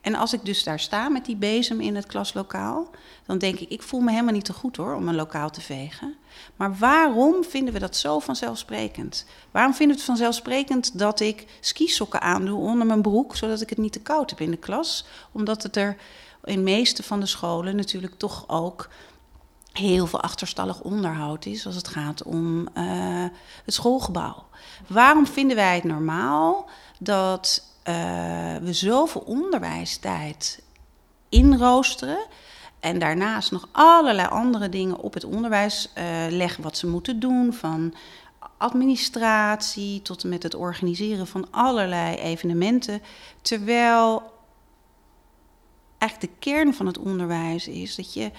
En 0.00 0.14
als 0.14 0.32
ik 0.32 0.44
dus 0.44 0.64
daar 0.64 0.80
sta 0.80 1.08
met 1.08 1.24
die 1.24 1.36
bezem 1.36 1.80
in 1.80 1.96
het 1.96 2.06
klaslokaal, 2.06 2.90
dan 3.26 3.38
denk 3.38 3.58
ik, 3.58 3.68
ik 3.68 3.82
voel 3.82 4.00
me 4.00 4.10
helemaal 4.10 4.32
niet 4.32 4.44
te 4.44 4.52
goed 4.52 4.76
hoor 4.76 4.94
om 4.94 5.08
een 5.08 5.14
lokaal 5.14 5.50
te 5.50 5.60
vegen. 5.60 6.14
Maar 6.56 6.76
waarom 6.76 7.44
vinden 7.44 7.72
we 7.74 7.80
dat 7.80 7.96
zo 7.96 8.18
vanzelfsprekend? 8.18 9.26
Waarom 9.50 9.74
vinden 9.74 9.96
we 9.96 10.02
het 10.02 10.10
vanzelfsprekend 10.10 10.98
dat 10.98 11.20
ik 11.20 11.46
skisokken 11.60 12.20
aandoe 12.20 12.58
onder 12.58 12.86
mijn 12.86 13.02
broek, 13.02 13.36
zodat 13.36 13.60
ik 13.60 13.68
het 13.68 13.78
niet 13.78 13.92
te 13.92 14.00
koud 14.00 14.30
heb 14.30 14.40
in 14.40 14.50
de 14.50 14.56
klas? 14.56 15.06
Omdat 15.32 15.62
het 15.62 15.76
er 15.76 15.96
in 16.44 16.62
meeste 16.62 17.02
van 17.02 17.20
de 17.20 17.26
scholen 17.26 17.76
natuurlijk 17.76 18.14
toch 18.18 18.44
ook 18.48 18.88
heel 19.72 20.06
veel 20.06 20.20
achterstallig 20.20 20.80
onderhoud 20.80 21.46
is 21.46 21.66
als 21.66 21.74
het 21.74 21.88
gaat 21.88 22.22
om 22.22 22.60
uh, 22.60 23.24
het 23.64 23.74
schoolgebouw. 23.74 24.46
Waarom 24.86 25.26
vinden 25.26 25.56
wij 25.56 25.74
het 25.74 25.84
normaal 25.84 26.68
dat 26.98 27.64
uh, 27.88 28.56
we 28.56 28.72
zoveel 28.72 29.20
onderwijstijd 29.20 30.62
inroosteren. 31.28 32.26
En 32.80 32.98
daarnaast 32.98 33.50
nog 33.50 33.68
allerlei 33.72 34.28
andere 34.28 34.68
dingen 34.68 34.98
op 34.98 35.14
het 35.14 35.24
onderwijs 35.24 35.92
uh, 35.98 36.04
leggen 36.30 36.62
wat 36.62 36.76
ze 36.76 36.86
moeten 36.86 37.20
doen. 37.20 37.52
Van 37.52 37.94
administratie 38.56 40.02
tot 40.02 40.22
en 40.22 40.28
met 40.28 40.42
het 40.42 40.54
organiseren 40.54 41.26
van 41.26 41.46
allerlei 41.50 42.16
evenementen. 42.16 43.02
Terwijl 43.42 44.22
eigenlijk 45.98 46.32
de 46.32 46.38
kern 46.38 46.74
van 46.74 46.86
het 46.86 46.98
onderwijs 46.98 47.68
is 47.68 47.94
dat 47.94 48.14
je 48.14 48.30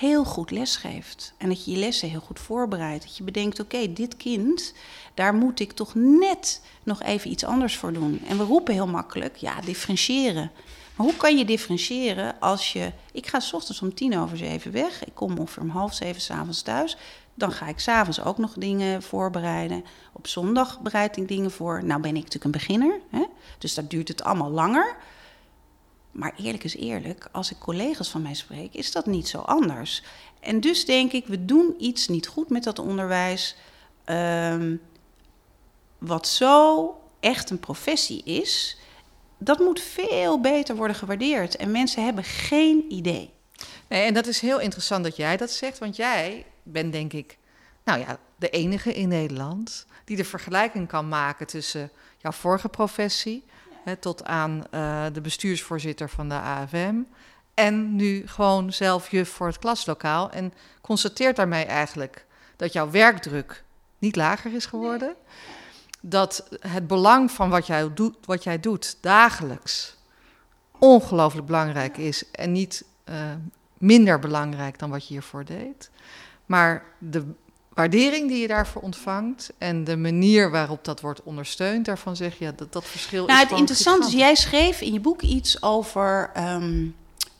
heel 0.00 0.24
goed 0.24 0.50
lesgeeft. 0.50 1.32
En 1.36 1.48
dat 1.48 1.64
je 1.64 1.70
je 1.70 1.76
lessen 1.76 2.08
heel 2.08 2.20
goed 2.20 2.40
voorbereidt. 2.40 3.02
Dat 3.02 3.16
je 3.16 3.22
bedenkt, 3.22 3.60
oké, 3.60 3.92
dit 3.92 4.16
kind, 4.16 4.74
daar 5.14 5.34
moet 5.34 5.60
ik 5.60 5.72
toch 5.72 5.94
net 5.94 6.62
nog 6.82 7.02
even 7.02 7.30
iets 7.30 7.44
anders 7.44 7.76
voor 7.76 7.92
doen. 7.92 8.20
En 8.28 8.38
we 8.38 8.44
roepen 8.44 8.74
heel 8.74 8.86
makkelijk, 8.86 9.36
ja, 9.36 9.60
differentiëren. 9.60 10.50
Maar 10.96 11.06
hoe 11.06 11.16
kan 11.16 11.38
je 11.38 11.44
differentiëren 11.44 12.40
als 12.40 12.72
je... 12.72 12.92
Ik 13.12 13.26
ga 13.26 13.40
s 13.40 13.52
ochtends 13.52 13.82
om 13.82 13.94
tien 13.94 14.18
over 14.18 14.36
zeven 14.36 14.72
weg. 14.72 15.04
Ik 15.04 15.14
kom 15.14 15.38
ongeveer 15.38 15.62
om 15.62 15.68
half 15.68 15.94
zeven 15.94 16.20
s'avonds 16.20 16.62
thuis. 16.62 16.96
Dan 17.34 17.52
ga 17.52 17.66
ik 17.66 17.78
s'avonds 17.78 18.22
ook 18.22 18.38
nog 18.38 18.52
dingen 18.52 19.02
voorbereiden. 19.02 19.84
Op 20.12 20.26
zondag 20.26 20.80
bereid 20.80 21.16
ik 21.16 21.28
dingen 21.28 21.50
voor. 21.50 21.84
Nou 21.84 22.00
ben 22.00 22.16
ik 22.16 22.24
natuurlijk 22.24 22.44
een 22.44 22.50
beginner. 22.50 23.00
Hè? 23.10 23.24
Dus 23.58 23.74
dat 23.74 23.90
duurt 23.90 24.08
het 24.08 24.24
allemaal 24.24 24.50
langer. 24.50 24.96
Maar 26.12 26.34
eerlijk 26.36 26.64
is 26.64 26.76
eerlijk, 26.76 27.28
als 27.32 27.50
ik 27.50 27.58
collega's 27.58 28.08
van 28.08 28.22
mij 28.22 28.34
spreek, 28.34 28.74
is 28.74 28.92
dat 28.92 29.06
niet 29.06 29.28
zo 29.28 29.38
anders. 29.38 30.02
En 30.40 30.60
dus 30.60 30.84
denk 30.84 31.12
ik, 31.12 31.26
we 31.26 31.44
doen 31.44 31.74
iets 31.78 32.08
niet 32.08 32.26
goed 32.26 32.48
met 32.48 32.64
dat 32.64 32.78
onderwijs. 32.78 33.56
ehm, 34.04 34.76
wat 35.98 36.26
zo 36.28 36.94
echt 37.20 37.50
een 37.50 37.60
professie 37.60 38.22
is, 38.24 38.78
dat 39.38 39.58
moet 39.58 39.80
veel 39.80 40.40
beter 40.40 40.76
worden 40.76 40.96
gewaardeerd. 40.96 41.56
En 41.56 41.70
mensen 41.70 42.04
hebben 42.04 42.24
geen 42.24 42.84
idee. 42.92 43.30
Nee, 43.88 44.02
en 44.02 44.14
dat 44.14 44.26
is 44.26 44.40
heel 44.40 44.60
interessant 44.60 45.04
dat 45.04 45.16
jij 45.16 45.36
dat 45.36 45.50
zegt, 45.50 45.78
want 45.78 45.96
jij 45.96 46.46
bent 46.62 46.92
denk 46.92 47.12
ik, 47.12 47.38
nou 47.84 48.00
ja, 48.00 48.18
de 48.36 48.50
enige 48.50 48.94
in 48.94 49.08
Nederland 49.08 49.86
die 50.04 50.16
de 50.16 50.24
vergelijking 50.24 50.88
kan 50.88 51.08
maken 51.08 51.46
tussen 51.46 51.90
jouw 52.18 52.32
vorige 52.32 52.68
professie 52.68 53.44
hè, 53.84 53.96
tot 53.96 54.24
aan 54.24 54.64
eh, 54.70 55.04
de 55.12 55.20
bestuursvoorzitter 55.20 56.08
van 56.08 56.28
de 56.28 56.34
AFM 56.34 57.02
en 57.54 57.96
nu 57.96 58.26
gewoon 58.26 58.72
zelf 58.72 59.10
juf 59.10 59.28
voor 59.28 59.46
het 59.46 59.58
klaslokaal 59.58 60.30
en 60.30 60.52
constateert 60.80 61.36
daarmee 61.36 61.64
eigenlijk 61.64 62.26
dat 62.56 62.72
jouw 62.72 62.90
werkdruk 62.90 63.64
niet 63.98 64.16
lager 64.16 64.54
is 64.54 64.66
geworden, 64.66 65.14
dat 66.00 66.48
het 66.60 66.86
belang 66.86 67.30
van 67.30 67.50
wat 67.50 67.66
jij 67.66 67.94
doet, 67.94 68.16
wat 68.24 68.44
jij 68.44 68.60
doet 68.60 68.96
dagelijks 69.00 69.96
ongelooflijk 70.78 71.46
belangrijk 71.46 71.96
is 71.96 72.30
en 72.30 72.52
niet 72.52 72.84
eh, 73.04 73.34
minder 73.78 74.18
belangrijk 74.18 74.78
dan 74.78 74.90
wat 74.90 75.06
je 75.06 75.12
hiervoor 75.12 75.44
deed. 75.44 75.90
Maar 76.46 76.84
de 76.98 77.32
waardering 77.74 78.28
die 78.28 78.40
je 78.40 78.48
daarvoor 78.48 78.82
ontvangt 78.82 79.50
en 79.58 79.84
de 79.84 79.96
manier 79.96 80.50
waarop 80.50 80.84
dat 80.84 81.00
wordt 81.00 81.22
ondersteund, 81.22 81.84
daarvan 81.84 82.16
zeg 82.16 82.38
je 82.38 82.44
ja, 82.44 82.52
dat 82.56 82.72
dat 82.72 82.84
verschil 82.84 83.26
Nou, 83.26 83.42
is. 83.42 83.50
het 83.50 83.58
interessante 83.58 84.06
is, 84.06 84.12
jij 84.12 84.34
schreef 84.34 84.80
in 84.80 84.92
je 84.92 85.00
boek 85.00 85.22
iets 85.22 85.62
over 85.62 86.30
ehm, 86.34 86.86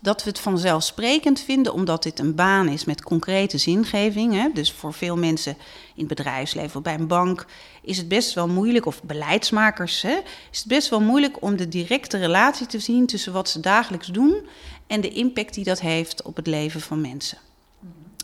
dat 0.01 0.23
we 0.23 0.29
het 0.31 0.39
vanzelfsprekend 0.39 1.41
vinden, 1.41 1.73
omdat 1.73 2.03
dit 2.03 2.19
een 2.19 2.35
baan 2.35 2.69
is 2.69 2.85
met 2.85 3.03
concrete 3.03 3.59
zingeving. 3.59 4.33
Hè? 4.33 4.49
Dus 4.55 4.73
voor 4.73 4.93
veel 4.93 5.17
mensen 5.17 5.57
in 5.95 6.07
het 6.07 6.09
bedrijfsleven 6.09 6.77
of 6.77 6.83
bij 6.83 6.95
een 6.95 7.07
bank 7.07 7.47
is 7.83 7.97
het 7.97 8.09
best 8.09 8.35
wel 8.35 8.49
moeilijk, 8.49 8.87
of 8.87 9.03
beleidsmakers, 9.03 10.03
hè, 10.03 10.19
is 10.51 10.59
het 10.59 10.67
best 10.67 10.89
wel 10.89 11.01
moeilijk 11.01 11.43
om 11.43 11.57
de 11.57 11.69
directe 11.69 12.19
relatie 12.19 12.67
te 12.67 12.79
zien 12.79 13.07
tussen 13.07 13.33
wat 13.33 13.49
ze 13.49 13.61
dagelijks 13.61 14.07
doen 14.07 14.47
en 14.87 15.01
de 15.01 15.11
impact 15.11 15.55
die 15.55 15.65
dat 15.65 15.81
heeft 15.81 16.23
op 16.23 16.37
het 16.37 16.47
leven 16.47 16.81
van 16.81 17.01
mensen. 17.01 17.39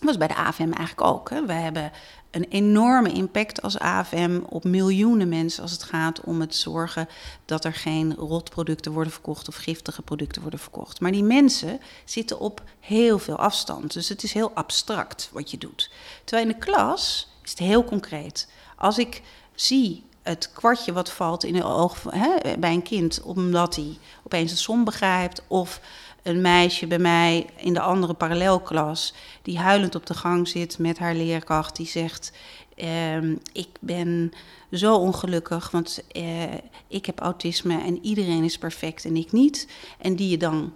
Was 0.07 0.17
bij 0.17 0.29
de 0.29 0.37
AFM 0.37 0.73
eigenlijk 0.73 1.03
ook. 1.03 1.31
Hè. 1.31 1.47
We 1.47 1.53
hebben 1.53 1.93
een 2.31 2.47
enorme 2.49 3.13
impact 3.13 3.63
als 3.63 3.79
AFM 3.79 4.41
op 4.49 4.65
miljoenen 4.65 5.29
mensen 5.29 5.63
als 5.63 5.73
het 5.73 5.83
gaat 5.83 6.21
om 6.21 6.41
het 6.41 6.55
zorgen 6.55 7.09
dat 7.45 7.65
er 7.65 7.75
geen 7.75 8.15
rotproducten 8.15 8.93
worden 8.93 9.13
verkocht 9.13 9.49
of 9.49 9.55
giftige 9.55 10.03
producten 10.03 10.43
worden 10.43 10.61
verkocht. 10.61 11.01
Maar 11.01 11.13
die 11.13 11.23
mensen 11.23 11.81
zitten 12.05 12.39
op 12.39 12.63
heel 12.81 13.19
veel 13.19 13.37
afstand. 13.37 13.93
Dus 13.93 14.09
het 14.09 14.23
is 14.23 14.33
heel 14.33 14.51
abstract 14.55 15.31
wat 15.33 15.51
je 15.51 15.59
doet. 15.59 15.91
Terwijl 16.25 16.49
in 16.49 16.55
de 16.59 16.65
klas 16.65 17.29
is 17.45 17.51
het 17.51 17.59
heel 17.59 17.85
concreet. 17.85 18.49
Als 18.77 18.99
ik 18.99 19.23
zie 19.55 20.05
het 20.23 20.51
kwartje 20.53 20.93
wat 20.93 21.11
valt 21.11 21.45
in 21.45 21.53
de 21.53 21.65
oog 21.65 22.03
hè, 22.11 22.59
bij 22.59 22.73
een 22.73 22.83
kind, 22.83 23.23
omdat 23.23 23.77
hij 23.77 23.99
opeens 24.25 24.51
een 24.51 24.57
som 24.57 24.85
begrijpt, 24.85 25.43
of 25.47 25.81
een 26.27 26.41
meisje 26.41 26.87
bij 26.87 26.99
mij 26.99 27.47
in 27.57 27.73
de 27.73 27.81
andere 27.81 28.15
parallelklas 28.15 29.15
die 29.43 29.59
huilend 29.59 29.95
op 29.95 30.07
de 30.07 30.15
gang 30.15 30.49
zit 30.49 30.79
met 30.79 30.99
haar 30.99 31.15
leerkracht, 31.15 31.77
die 31.77 31.87
zegt: 31.87 32.33
ehm, 32.77 33.37
Ik 33.53 33.69
ben 33.81 34.33
zo 34.73 34.97
ongelukkig, 34.97 35.71
want 35.71 36.05
eh, 36.11 36.55
ik 36.89 37.07
heb 37.07 37.21
autisme 37.21 37.83
en 37.83 38.05
iedereen 38.05 38.45
is 38.45 38.59
perfect 38.59 39.05
en 39.05 39.17
ik 39.17 39.33
niet. 39.33 39.69
En 39.99 40.17
die 40.17 40.29
je 40.29 40.37
dan 40.37 40.73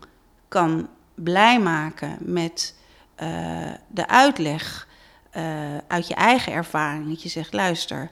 kan 0.48 0.88
blij 1.14 1.60
maken 1.60 2.16
met 2.20 2.74
eh, 3.14 3.72
de 3.88 4.08
uitleg 4.08 4.88
eh, 5.30 5.76
uit 5.86 6.08
je 6.08 6.14
eigen 6.14 6.52
ervaring. 6.52 7.08
Dat 7.08 7.22
je 7.22 7.28
zegt: 7.28 7.52
Luister, 7.52 8.10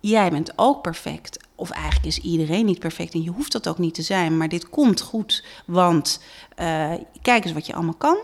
jij 0.00 0.30
bent 0.30 0.52
ook 0.56 0.82
perfect. 0.82 1.43
Of 1.64 1.70
eigenlijk 1.70 2.06
is 2.06 2.18
iedereen 2.18 2.64
niet 2.64 2.78
perfect 2.78 3.14
en 3.14 3.22
je 3.22 3.30
hoeft 3.30 3.52
dat 3.52 3.68
ook 3.68 3.78
niet 3.78 3.94
te 3.94 4.02
zijn. 4.02 4.36
Maar 4.36 4.48
dit 4.48 4.68
komt 4.68 5.00
goed, 5.00 5.44
want 5.66 6.20
eh, 6.54 6.92
kijk 7.22 7.44
eens 7.44 7.52
wat 7.52 7.66
je 7.66 7.74
allemaal 7.74 7.94
kan. 7.94 8.16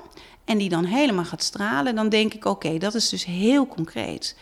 En 0.45 0.59
die 0.59 0.69
dan 0.69 0.85
helemaal 0.85 1.25
gaat 1.25 1.43
stralen. 1.43 1.95
Dan 1.95 2.09
denk 2.09 2.35
ik, 2.35 2.45
oké, 2.45 2.79
dat 2.79 2.95
is 2.95 3.09
dus 3.09 3.25
heel 3.25 3.67
concreet. 3.67 4.37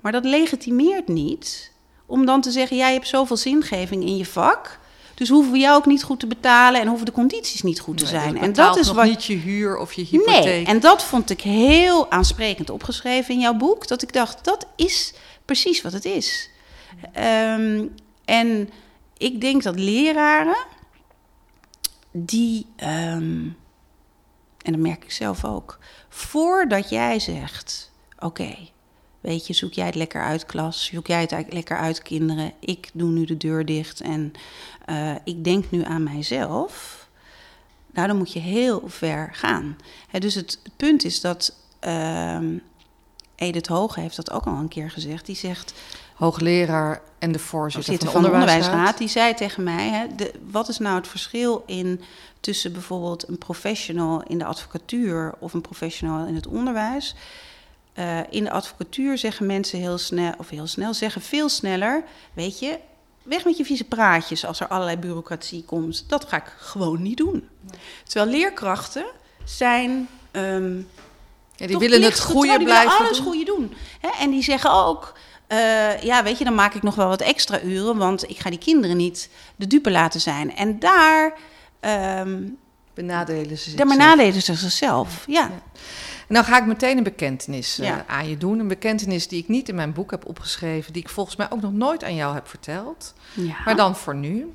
Maar 0.00 0.12
dat 0.12 0.24
legitimeert 0.24 1.08
niet 1.08 1.72
om 2.06 2.26
dan 2.26 2.40
te 2.40 2.50
zeggen... 2.50 2.76
jij 2.76 2.92
hebt 2.92 3.08
zoveel 3.08 3.36
zingeving 3.36 4.04
in 4.04 4.16
je 4.16 4.26
vak... 4.26 4.78
dus 5.14 5.28
hoeven 5.28 5.52
we 5.52 5.58
jou 5.58 5.76
ook 5.76 5.86
niet 5.86 6.02
goed 6.02 6.20
te 6.20 6.26
betalen... 6.26 6.80
en 6.80 6.86
hoeven 6.86 7.06
de 7.06 7.12
condities 7.12 7.62
niet 7.62 7.80
goed 7.80 7.98
te 7.98 8.06
zijn. 8.06 8.38
en 8.38 8.52
dat 8.52 8.76
is 8.76 8.92
wat 8.92 9.04
niet 9.04 9.24
je 9.24 9.36
huur 9.36 9.76
of 9.76 9.92
je 9.92 10.04
hypotheek. 10.04 10.44
Nee, 10.44 10.64
en 10.64 10.80
dat 10.80 11.04
vond 11.04 11.30
ik 11.30 11.40
heel 11.40 12.10
aansprekend 12.10 12.70
opgeschreven 12.70 13.34
in 13.34 13.40
jouw 13.40 13.54
boek. 13.54 13.88
Dat 13.88 14.02
ik 14.02 14.12
dacht, 14.12 14.44
dat 14.44 14.66
is 14.76 15.14
precies 15.44 15.82
wat 15.82 15.92
het 15.92 16.04
is. 16.04 16.50
Ehm, 17.12 17.86
en 18.24 18.70
ik 19.16 19.40
denk 19.40 19.62
dat 19.62 19.78
leraren 19.78 20.66
die, 22.10 22.66
ehm, 22.76 23.48
en 24.62 24.72
dat 24.72 24.76
merk 24.76 25.04
ik 25.04 25.12
zelf 25.12 25.44
ook, 25.44 25.78
voordat 26.08 26.88
jij 26.88 27.18
zegt, 27.18 27.92
oké, 28.18 28.56
weet 29.20 29.46
je, 29.46 29.52
zoek 29.52 29.72
jij 29.72 29.86
het 29.86 29.94
lekker 29.94 30.22
uit 30.22 30.46
klas, 30.46 30.84
zoek 30.84 31.06
jij 31.06 31.20
het 31.20 31.52
lekker 31.52 31.76
uit 31.76 32.02
kinderen, 32.02 32.52
ik 32.60 32.90
doe 32.92 33.10
nu 33.10 33.24
de 33.24 33.36
deur 33.36 33.64
dicht 33.64 34.00
en 34.00 34.32
eh, 34.84 35.14
ik 35.24 35.44
denk 35.44 35.70
nu 35.70 35.84
aan 35.84 36.02
mijzelf. 36.02 37.02
Nou, 37.92 38.06
dan 38.06 38.16
moet 38.16 38.32
je 38.32 38.40
heel 38.40 38.82
ver 38.86 39.28
gaan. 39.32 39.76
Dus 40.18 40.34
het, 40.34 40.60
punt 40.76 41.04
is 41.04 41.20
dat 41.20 41.56
ehm 41.78 42.58
Edith 43.34 43.66
Hoge 43.66 44.00
heeft 44.00 44.16
dat 44.16 44.30
ook 44.30 44.46
al 44.46 44.56
een 44.56 44.68
keer 44.68 44.90
gezegd. 44.90 45.26
Die 45.26 45.36
zegt, 45.36 45.74
Hoogleraar 46.14 47.02
en 47.18 47.32
de 47.32 47.38
voorzitter 47.38 48.10
van 48.10 48.22
de 48.22 48.30
onderwijsraad. 48.30 48.98
die 48.98 49.08
zei 49.08 49.34
tegen 49.34 49.62
mij: 49.62 49.88
hè, 49.88 50.06
de, 50.16 50.32
wat 50.50 50.68
is 50.68 50.78
nou 50.78 50.96
het 50.96 51.08
verschil 51.08 51.62
in 51.66 52.00
tussen 52.40 52.72
bijvoorbeeld 52.72 53.28
een 53.28 53.38
professional 53.38 54.22
in 54.22 54.38
de 54.38 54.44
advocatuur 54.44 55.34
of 55.38 55.52
een 55.52 55.60
professional 55.60 56.26
in 56.26 56.34
het 56.34 56.46
onderwijs? 56.46 57.14
Eh, 57.92 58.18
in 58.30 58.44
de 58.44 58.50
advocatuur 58.50 59.18
zeggen 59.18 59.46
mensen 59.46 59.78
heel 59.78 59.98
snel, 59.98 60.32
of 60.38 60.48
heel 60.48 60.66
snel, 60.66 60.94
zeggen 60.94 61.22
veel 61.22 61.48
sneller: 61.48 62.04
Weet 62.32 62.58
je, 62.58 62.78
weg 63.22 63.44
met 63.44 63.56
je 63.56 63.64
vieze 63.64 63.84
praatjes 63.84 64.46
als 64.46 64.60
er 64.60 64.68
allerlei 64.68 64.96
bureaucratie 64.96 65.64
komt. 65.64 66.04
Dat 66.08 66.24
ga 66.24 66.36
ik 66.36 66.52
gewoon 66.58 67.02
niet 67.02 67.16
doen. 67.16 67.48
Terwijl 68.04 68.30
leerkrachten 68.30 69.04
zijn. 69.44 70.08
ehm, 70.30 70.76
Ja, 71.56 71.66
die 71.66 71.78
willen 71.78 72.02
het 72.02 72.20
goede 72.20 72.40
die 72.40 72.50
willen 72.50 72.64
blijven 72.64 72.98
alles 72.98 73.16
doen. 73.16 73.26
goede 73.26 73.44
doen. 73.44 73.74
Hè? 74.00 74.08
En 74.20 74.30
die 74.30 74.42
zeggen 74.42 74.72
ook, 74.72 75.12
eh, 75.46 76.02
ja, 76.02 76.22
weet 76.22 76.38
je, 76.38 76.44
dan 76.44 76.54
maak 76.54 76.74
ik 76.74 76.82
nog 76.82 76.94
wel 76.94 77.08
wat 77.08 77.20
extra 77.20 77.60
uren, 77.62 77.96
want 77.96 78.30
ik 78.30 78.38
ga 78.38 78.50
die 78.50 78.58
kinderen 78.58 78.96
niet 78.96 79.30
de 79.56 79.66
dupe 79.66 79.90
laten 79.90 80.20
zijn. 80.20 80.56
En 80.56 80.78
daar, 80.78 81.32
ehm 81.80 82.42
Benadelen 82.94 83.42
ze 83.44 83.48
daar 83.48 83.58
zichzelf. 83.58 83.88
benadelen 83.88 84.42
ze 84.42 84.54
zichzelf. 84.54 85.24
Ja. 85.26 85.50
Dan 86.28 86.44
ga 86.44 86.58
ik 86.58 86.66
meteen 86.66 86.96
een 86.96 87.02
bekentenis 87.02 87.78
eh, 87.78 87.86
Ja. 87.86 88.04
aan 88.08 88.28
je 88.28 88.36
doen. 88.36 88.58
Een 88.58 88.68
bekentenis 88.68 89.28
die 89.28 89.42
ik 89.42 89.48
niet 89.48 89.68
in 89.68 89.74
mijn 89.74 89.92
boek 89.92 90.10
heb 90.10 90.26
opgeschreven, 90.26 90.92
die 90.92 91.02
ik 91.02 91.08
volgens 91.08 91.36
mij 91.36 91.46
ook 91.50 91.60
nog 91.60 91.72
nooit 91.72 92.04
aan 92.04 92.14
jou 92.14 92.34
heb 92.34 92.48
verteld. 92.48 93.14
ja. 93.32 93.54
Maar 93.64 93.76
dan 93.76 93.96
voor 93.96 94.14
nu. 94.14 94.52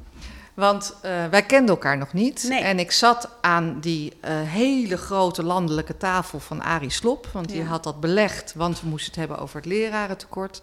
Want 0.60 0.94
eh, 1.02 1.26
wij 1.26 1.44
kenden 1.44 1.70
elkaar 1.70 1.98
nog 1.98 2.14
niet. 2.14 2.46
Nee. 2.50 2.62
En 2.62 2.80
ik 2.80 2.92
zat 2.92 3.30
aan 3.42 3.80
die 3.80 4.14
eh, 4.22 4.42
hele 4.42 4.98
grote 4.98 5.44
landelijke 5.44 5.98
tafel 5.98 6.40
van 6.40 6.62
Arie 6.62 6.90
Slop. 6.90 7.28
Want 7.34 7.48
die 7.50 7.58
Ja. 7.62 7.66
had 7.66 7.84
dat 7.84 8.00
belegd, 8.00 8.54
want 8.54 8.82
we 8.82 8.88
moesten 8.88 9.12
het 9.12 9.20
hebben 9.20 9.38
over 9.40 9.56
het 9.56 9.66
lerarentekort. 9.66 10.62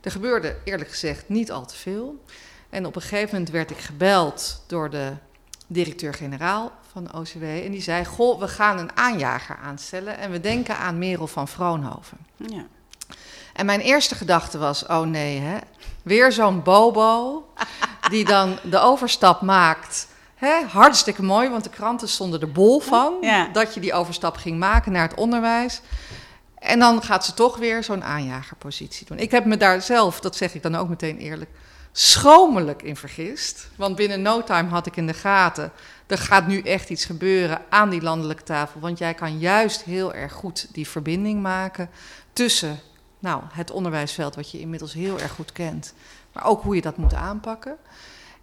Er 0.00 0.10
gebeurde 0.10 0.56
eerlijk 0.64 0.90
gezegd 0.90 1.28
niet 1.28 1.52
al 1.52 1.66
te 1.66 1.76
veel. 1.76 2.24
En 2.70 2.86
op 2.86 2.96
een 2.96 3.02
gegeven 3.02 3.28
moment 3.32 3.50
werd 3.50 3.70
ik 3.70 3.78
gebeld 3.78 4.62
door 4.66 4.90
de 4.90 5.12
directeur-generaal 5.66 6.72
van 6.92 7.04
de 7.04 7.12
OCW. 7.12 7.42
En 7.42 7.70
die 7.70 7.82
zei, 7.82 8.04
goh, 8.04 8.40
we 8.40 8.48
gaan 8.48 8.78
een 8.78 8.96
aanjager 8.96 9.56
aanstellen. 9.62 10.18
En 10.18 10.30
we 10.30 10.40
denken 10.40 10.76
aan 10.76 10.98
Merel 10.98 11.26
van 11.26 11.48
Vroonhoven. 11.48 12.18
ja. 12.36 12.66
En 13.52 13.66
mijn 13.66 13.80
eerste 13.80 14.14
gedachte 14.14 14.58
was, 14.58 14.86
oh 14.86 15.00
nee, 15.00 15.38
hè? 15.38 15.58
weer 16.02 16.32
zo'n 16.32 16.62
bobo 16.62 17.44
die 18.10 18.24
dan 18.24 18.58
de 18.62 18.78
overstap 18.78 19.40
maakt. 19.40 20.08
Hè? 20.34 20.62
Hartstikke 20.68 21.22
mooi, 21.22 21.48
want 21.48 21.64
de 21.64 21.70
kranten 21.70 22.08
stonden 22.08 22.40
er 22.40 22.52
bol 22.52 22.80
van 22.80 23.14
Ja. 23.20 23.48
dat 23.52 23.74
je 23.74 23.80
die 23.80 23.92
overstap 23.92 24.36
ging 24.36 24.58
maken 24.58 24.92
naar 24.92 25.08
het 25.08 25.18
onderwijs. 25.18 25.80
En 26.58 26.78
dan 26.78 27.02
gaat 27.02 27.24
ze 27.24 27.34
toch 27.34 27.56
weer 27.56 27.84
zo'n 27.84 28.04
aanjagerpositie 28.04 29.06
doen. 29.06 29.18
Ik 29.18 29.30
heb 29.30 29.44
me 29.44 29.56
daar 29.56 29.82
zelf, 29.82 30.20
dat 30.20 30.36
zeg 30.36 30.54
ik 30.54 30.62
dan 30.62 30.74
ook 30.74 30.88
meteen 30.88 31.18
eerlijk, 31.18 31.50
schromelijk 31.92 32.82
in 32.82 32.96
vergist. 32.96 33.68
Want 33.76 33.96
binnen 33.96 34.22
no 34.22 34.42
time 34.42 34.68
had 34.68 34.86
ik 34.86 34.96
in 34.96 35.06
de 35.06 35.14
gaten, 35.14 35.72
er 36.06 36.18
gaat 36.18 36.46
nu 36.46 36.60
echt 36.60 36.90
iets 36.90 37.04
gebeuren 37.04 37.62
aan 37.68 37.90
die 37.90 38.02
landelijke 38.02 38.42
tafel. 38.42 38.80
Want 38.80 38.98
jij 38.98 39.14
kan 39.14 39.38
juist 39.38 39.82
heel 39.82 40.14
erg 40.14 40.32
goed 40.32 40.66
die 40.72 40.88
verbinding 40.88 41.42
maken 41.42 41.90
tussen 42.32 42.80
nou, 43.18 43.42
het 43.52 43.70
onderwijsveld, 43.70 44.34
wat 44.34 44.50
je 44.50 44.60
inmiddels 44.60 44.92
heel 44.92 45.20
erg 45.20 45.32
goed 45.32 45.52
kent, 45.52 45.94
maar 46.32 46.44
ook 46.46 46.62
hoe 46.62 46.74
je 46.74 46.80
dat 46.80 46.96
moet 46.96 47.14
aanpakken. 47.14 47.76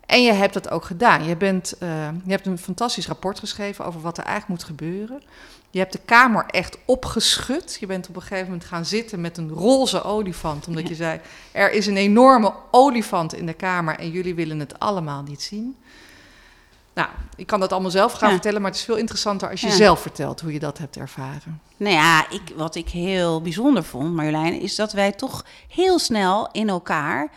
En 0.05 0.23
je 0.23 0.33
hebt 0.33 0.53
dat 0.53 0.69
ook 0.69 0.83
gedaan. 0.85 1.23
Je, 1.23 1.35
bent, 1.35 1.77
eh, 1.79 1.89
je 2.23 2.31
hebt 2.31 2.45
een 2.45 2.57
fantastisch 2.57 3.07
rapport 3.07 3.39
geschreven 3.39 3.85
over 3.85 4.01
wat 4.01 4.17
er 4.17 4.23
eigenlijk 4.23 4.59
moet 4.59 4.69
gebeuren. 4.69 5.21
Je 5.71 5.79
hebt 5.79 5.91
de 5.91 5.99
Kamer 6.05 6.45
echt 6.47 6.77
opgeschud. 6.85 7.77
Je 7.79 7.85
bent 7.85 8.09
op 8.09 8.15
een 8.15 8.21
gegeven 8.21 8.45
moment 8.45 8.65
gaan 8.65 8.85
zitten 8.85 9.21
met 9.21 9.37
een 9.37 9.49
roze 9.49 10.03
olifant. 10.03 10.67
Omdat 10.67 10.87
je 10.87 10.95
zei, 11.05 11.19
er 11.51 11.71
is 11.71 11.87
een 11.87 11.97
enorme 11.97 12.53
olifant 12.71 13.33
in 13.33 13.45
de 13.45 13.53
Kamer 13.53 13.99
en 13.99 14.09
jullie 14.11 14.35
willen 14.35 14.59
het 14.59 14.79
allemaal 14.79 15.21
niet 15.23 15.41
zien. 15.41 15.75
Nou, 16.93 17.07
ik 17.35 17.47
kan 17.47 17.59
dat 17.59 17.71
allemaal 17.71 17.91
zelf 17.91 18.11
gaan 18.13 18.27
Ja. 18.27 18.33
vertellen, 18.33 18.61
maar 18.61 18.69
het 18.71 18.79
is 18.79 18.85
veel 18.85 18.95
interessanter 18.95 19.49
als 19.49 19.61
je 19.61 19.67
Ja. 19.67 19.73
zelf 19.75 20.01
vertelt 20.01 20.41
hoe 20.41 20.53
je 20.53 20.59
dat 20.59 20.77
hebt 20.77 20.97
ervaren. 20.97 21.61
Nou 21.77 21.93
ja, 21.95 22.29
ik, 22.29 22.41
wat 22.55 22.75
ik 22.75 22.89
heel 22.89 23.41
bijzonder 23.41 23.83
vond, 23.83 24.13
Marjolein, 24.13 24.61
is 24.61 24.75
dat 24.75 24.91
wij 24.91 25.11
toch 25.11 25.45
heel 25.67 25.99
snel 25.99 26.49
in 26.51 26.69
elkaar 26.69 27.29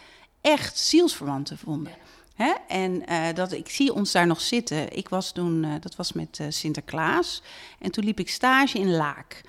echt 0.43 0.79
zielsverwanten 0.79 1.59
vonden. 1.59 1.93
Hè? 2.35 2.53
En 2.69 3.07
eh, 3.07 3.35
dat, 3.35 3.53
ik 3.53 3.69
zie 3.69 3.93
ons 3.93 4.13
daar 4.13 4.27
nog 4.27 4.41
zitten. 4.41 4.97
Ik 4.97 5.09
was 5.09 5.33
toen, 5.33 5.65
eh, 5.65 5.71
dat 5.81 5.97
was 5.97 6.13
met 6.13 6.39
eh, 6.41 6.47
Sinterklaas. 6.49 7.43
En 7.79 7.91
toen 7.91 8.05
liep 8.05 8.19
ik 8.19 8.31
stage 8.31 8.79
in 8.79 8.91
Laak. 8.91 9.41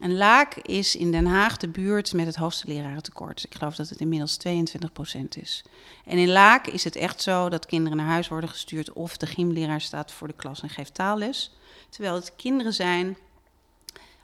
En 0.00 0.16
Laak 0.16 0.54
is 0.54 0.96
in 0.96 1.10
Den 1.10 1.26
Haag 1.26 1.56
de 1.56 1.68
buurt 1.68 2.12
met 2.12 2.26
het 2.26 2.36
hoogste 2.36 2.66
lerarentekort. 2.66 3.44
Ik 3.44 3.54
geloof 3.54 3.74
dat 3.74 3.88
het 3.88 4.00
inmiddels 4.00 4.38
22% 4.48 5.38
is. 5.40 5.64
En 6.04 6.18
in 6.18 6.28
Laak 6.28 6.66
is 6.66 6.84
het 6.84 6.96
echt 6.96 7.22
zo 7.22 7.48
dat 7.48 7.66
kinderen 7.66 7.96
naar 7.96 8.06
huis 8.06 8.28
worden 8.28 8.50
gestuurd... 8.50 8.92
of 8.92 9.16
de 9.16 9.26
gymleraar 9.26 9.80
staat 9.80 10.12
voor 10.12 10.28
de 10.28 10.34
klas 10.34 10.62
en 10.62 10.68
geeft 10.68 10.94
taalles. 10.94 11.54
Terwijl 11.88 12.14
het 12.14 12.32
kinderen 12.36 12.74
zijn 12.74 13.16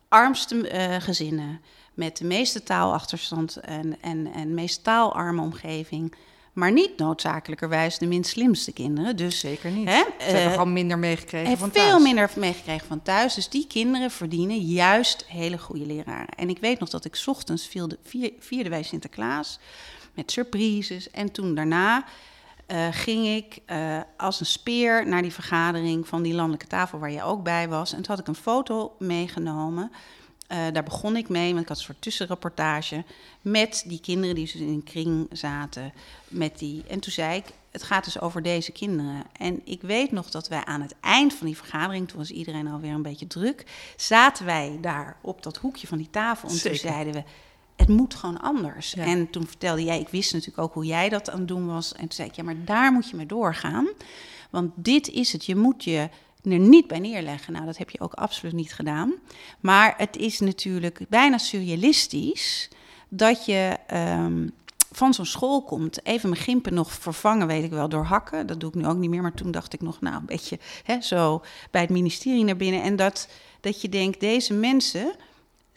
armste 0.08 0.98
gezinnen 1.02 1.60
met 1.96 2.16
de 2.16 2.24
meeste 2.24 2.62
taalachterstand 2.62 3.56
en, 3.56 3.96
en, 4.00 4.32
en 4.32 4.54
meest 4.54 4.84
taalarme 4.84 5.40
omgeving, 5.42 6.14
maar 6.52 6.72
niet 6.72 6.96
noodzakelijkerwijs 6.98 7.98
de 7.98 8.06
minst 8.06 8.30
slimste 8.30 8.72
kinderen. 8.72 9.16
Dus 9.16 9.38
Zeker 9.38 9.70
niet. 9.70 9.88
Hè, 9.88 10.02
Ze 10.18 10.24
hebben 10.24 10.42
eh, 10.44 10.50
gewoon 10.50 10.72
minder 10.72 10.98
meegekregen 10.98 11.58
van 11.58 11.70
veel 11.72 11.88
thuis. 11.90 12.02
minder 12.02 12.30
meegekregen 12.36 12.86
van 12.86 13.02
thuis. 13.02 13.34
Dus 13.34 13.48
die 13.48 13.66
kinderen 13.66 14.10
verdienen 14.10 14.58
juist 14.58 15.24
hele 15.28 15.58
goede 15.58 15.86
leraren. 15.86 16.28
En 16.36 16.48
ik 16.48 16.58
weet 16.58 16.78
nog 16.80 16.88
dat 16.88 17.04
ik 17.04 17.14
's 17.16 17.26
ochtends 17.26 17.66
vierde, 17.66 17.98
vier- 18.02 18.32
vierden 18.38 18.70
wij 18.70 18.82
Sinterklaas 18.82 19.58
met 20.14 20.30
surprises. 20.30 21.10
En 21.10 21.30
toen 21.32 21.54
daarna 21.54 22.04
eh, 22.66 22.86
ging 22.90 23.26
ik 23.26 23.58
eh, 23.66 23.98
als 24.16 24.40
een 24.40 24.46
speer 24.46 25.06
naar 25.08 25.22
die 25.22 25.32
vergadering 25.32 26.08
van 26.08 26.22
die 26.22 26.34
landelijke 26.34 26.66
tafel 26.66 26.98
waar 26.98 27.10
je 27.10 27.22
ook 27.22 27.42
bij 27.42 27.68
was. 27.68 27.90
En 27.90 27.96
toen 27.96 28.06
had 28.08 28.18
ik 28.18 28.26
een 28.28 28.34
foto 28.42 28.92
meegenomen. 28.98 29.92
Eh, 30.46 30.58
daar 30.72 30.82
begon 30.82 31.16
ik 31.16 31.28
mee, 31.28 31.48
want 31.50 31.62
ik 31.62 31.68
had 31.68 31.76
een 31.76 31.82
soort 31.82 32.02
tussenrapportage 32.02 33.04
met 33.40 33.84
die 33.86 34.00
kinderen 34.00 34.34
die 34.34 34.44
dus 34.44 34.54
in 34.54 34.68
een 34.68 34.84
kring 34.84 35.28
zaten. 35.32 35.92
Met 36.28 36.58
die. 36.58 36.82
En 36.88 37.00
toen 37.00 37.12
zei 37.12 37.36
ik, 37.36 37.44
het 37.70 37.82
gaat 37.82 38.04
dus 38.04 38.20
over 38.20 38.42
deze 38.42 38.72
kinderen. 38.72 39.22
En 39.38 39.60
ik 39.64 39.82
weet 39.82 40.12
nog 40.12 40.30
dat 40.30 40.48
wij 40.48 40.64
aan 40.64 40.80
het 40.80 40.94
eind 41.00 41.34
van 41.34 41.46
die 41.46 41.56
vergadering, 41.56 42.08
toen 42.08 42.18
was 42.18 42.30
iedereen 42.30 42.68
alweer 42.68 42.92
een 42.92 43.02
beetje 43.02 43.26
druk, 43.26 43.64
zaten 43.96 44.44
wij 44.44 44.78
daar 44.80 45.16
op 45.20 45.42
dat 45.42 45.56
hoekje 45.56 45.86
van 45.86 45.98
die 45.98 46.10
tafel. 46.10 46.48
En 46.48 46.54
Zeker. 46.54 46.70
toen 46.70 46.90
zeiden 46.90 47.12
we, 47.12 47.22
het 47.76 47.88
moet 47.88 48.14
gewoon 48.14 48.40
anders. 48.40 48.92
Ja. 48.92 49.04
En 49.04 49.30
toen 49.30 49.46
vertelde 49.46 49.84
jij, 49.84 50.00
ik 50.00 50.08
wist 50.08 50.32
natuurlijk 50.32 50.62
ook 50.62 50.74
hoe 50.74 50.84
jij 50.84 51.08
dat 51.08 51.30
aan 51.30 51.38
het 51.38 51.48
doen 51.48 51.66
was. 51.66 51.92
En 51.92 52.00
toen 52.00 52.12
zei 52.12 52.28
ik, 52.28 52.34
ja, 52.34 52.42
maar 52.42 52.64
daar 52.64 52.92
moet 52.92 53.10
je 53.10 53.16
mee 53.16 53.26
doorgaan. 53.26 53.88
Want 54.50 54.72
dit 54.74 55.08
is 55.08 55.32
het. 55.32 55.46
Je 55.46 55.56
moet 55.56 55.84
je 55.84 56.08
er 56.52 56.58
niet 56.58 56.86
bij 56.86 56.98
neerleggen. 56.98 57.52
Nou, 57.52 57.64
dat 57.66 57.76
heb 57.76 57.90
je 57.90 58.00
ook 58.00 58.12
absoluut 58.12 58.54
niet 58.54 58.74
gedaan. 58.74 59.14
Maar 59.60 59.94
het 59.96 60.16
is 60.16 60.40
natuurlijk 60.40 61.00
bijna 61.08 61.38
surrealistisch 61.38 62.68
dat 63.08 63.44
je 63.44 63.76
ehm, 63.86 64.48
van 64.92 65.14
zo'n 65.14 65.26
school 65.26 65.62
komt. 65.62 66.06
Even 66.06 66.28
mijn 66.28 66.42
gimpen 66.42 66.74
nog 66.74 66.92
vervangen, 66.92 67.46
weet 67.46 67.64
ik 67.64 67.70
wel, 67.70 67.88
door 67.88 68.04
hakken. 68.04 68.46
Dat 68.46 68.60
doe 68.60 68.68
ik 68.68 68.74
nu 68.74 68.86
ook 68.86 68.96
niet 68.96 69.10
meer. 69.10 69.22
Maar 69.22 69.34
toen 69.34 69.50
dacht 69.50 69.72
ik 69.72 69.82
nog, 69.82 70.00
nou, 70.00 70.16
een 70.16 70.26
beetje 70.26 70.58
hè, 70.82 71.00
zo 71.00 71.42
bij 71.70 71.80
het 71.80 71.90
ministerie 71.90 72.44
naar 72.44 72.56
binnen. 72.56 72.82
En 72.82 72.96
dat, 72.96 73.28
dat 73.60 73.80
je 73.80 73.88
denkt, 73.88 74.20
deze 74.20 74.54
mensen 74.54 75.12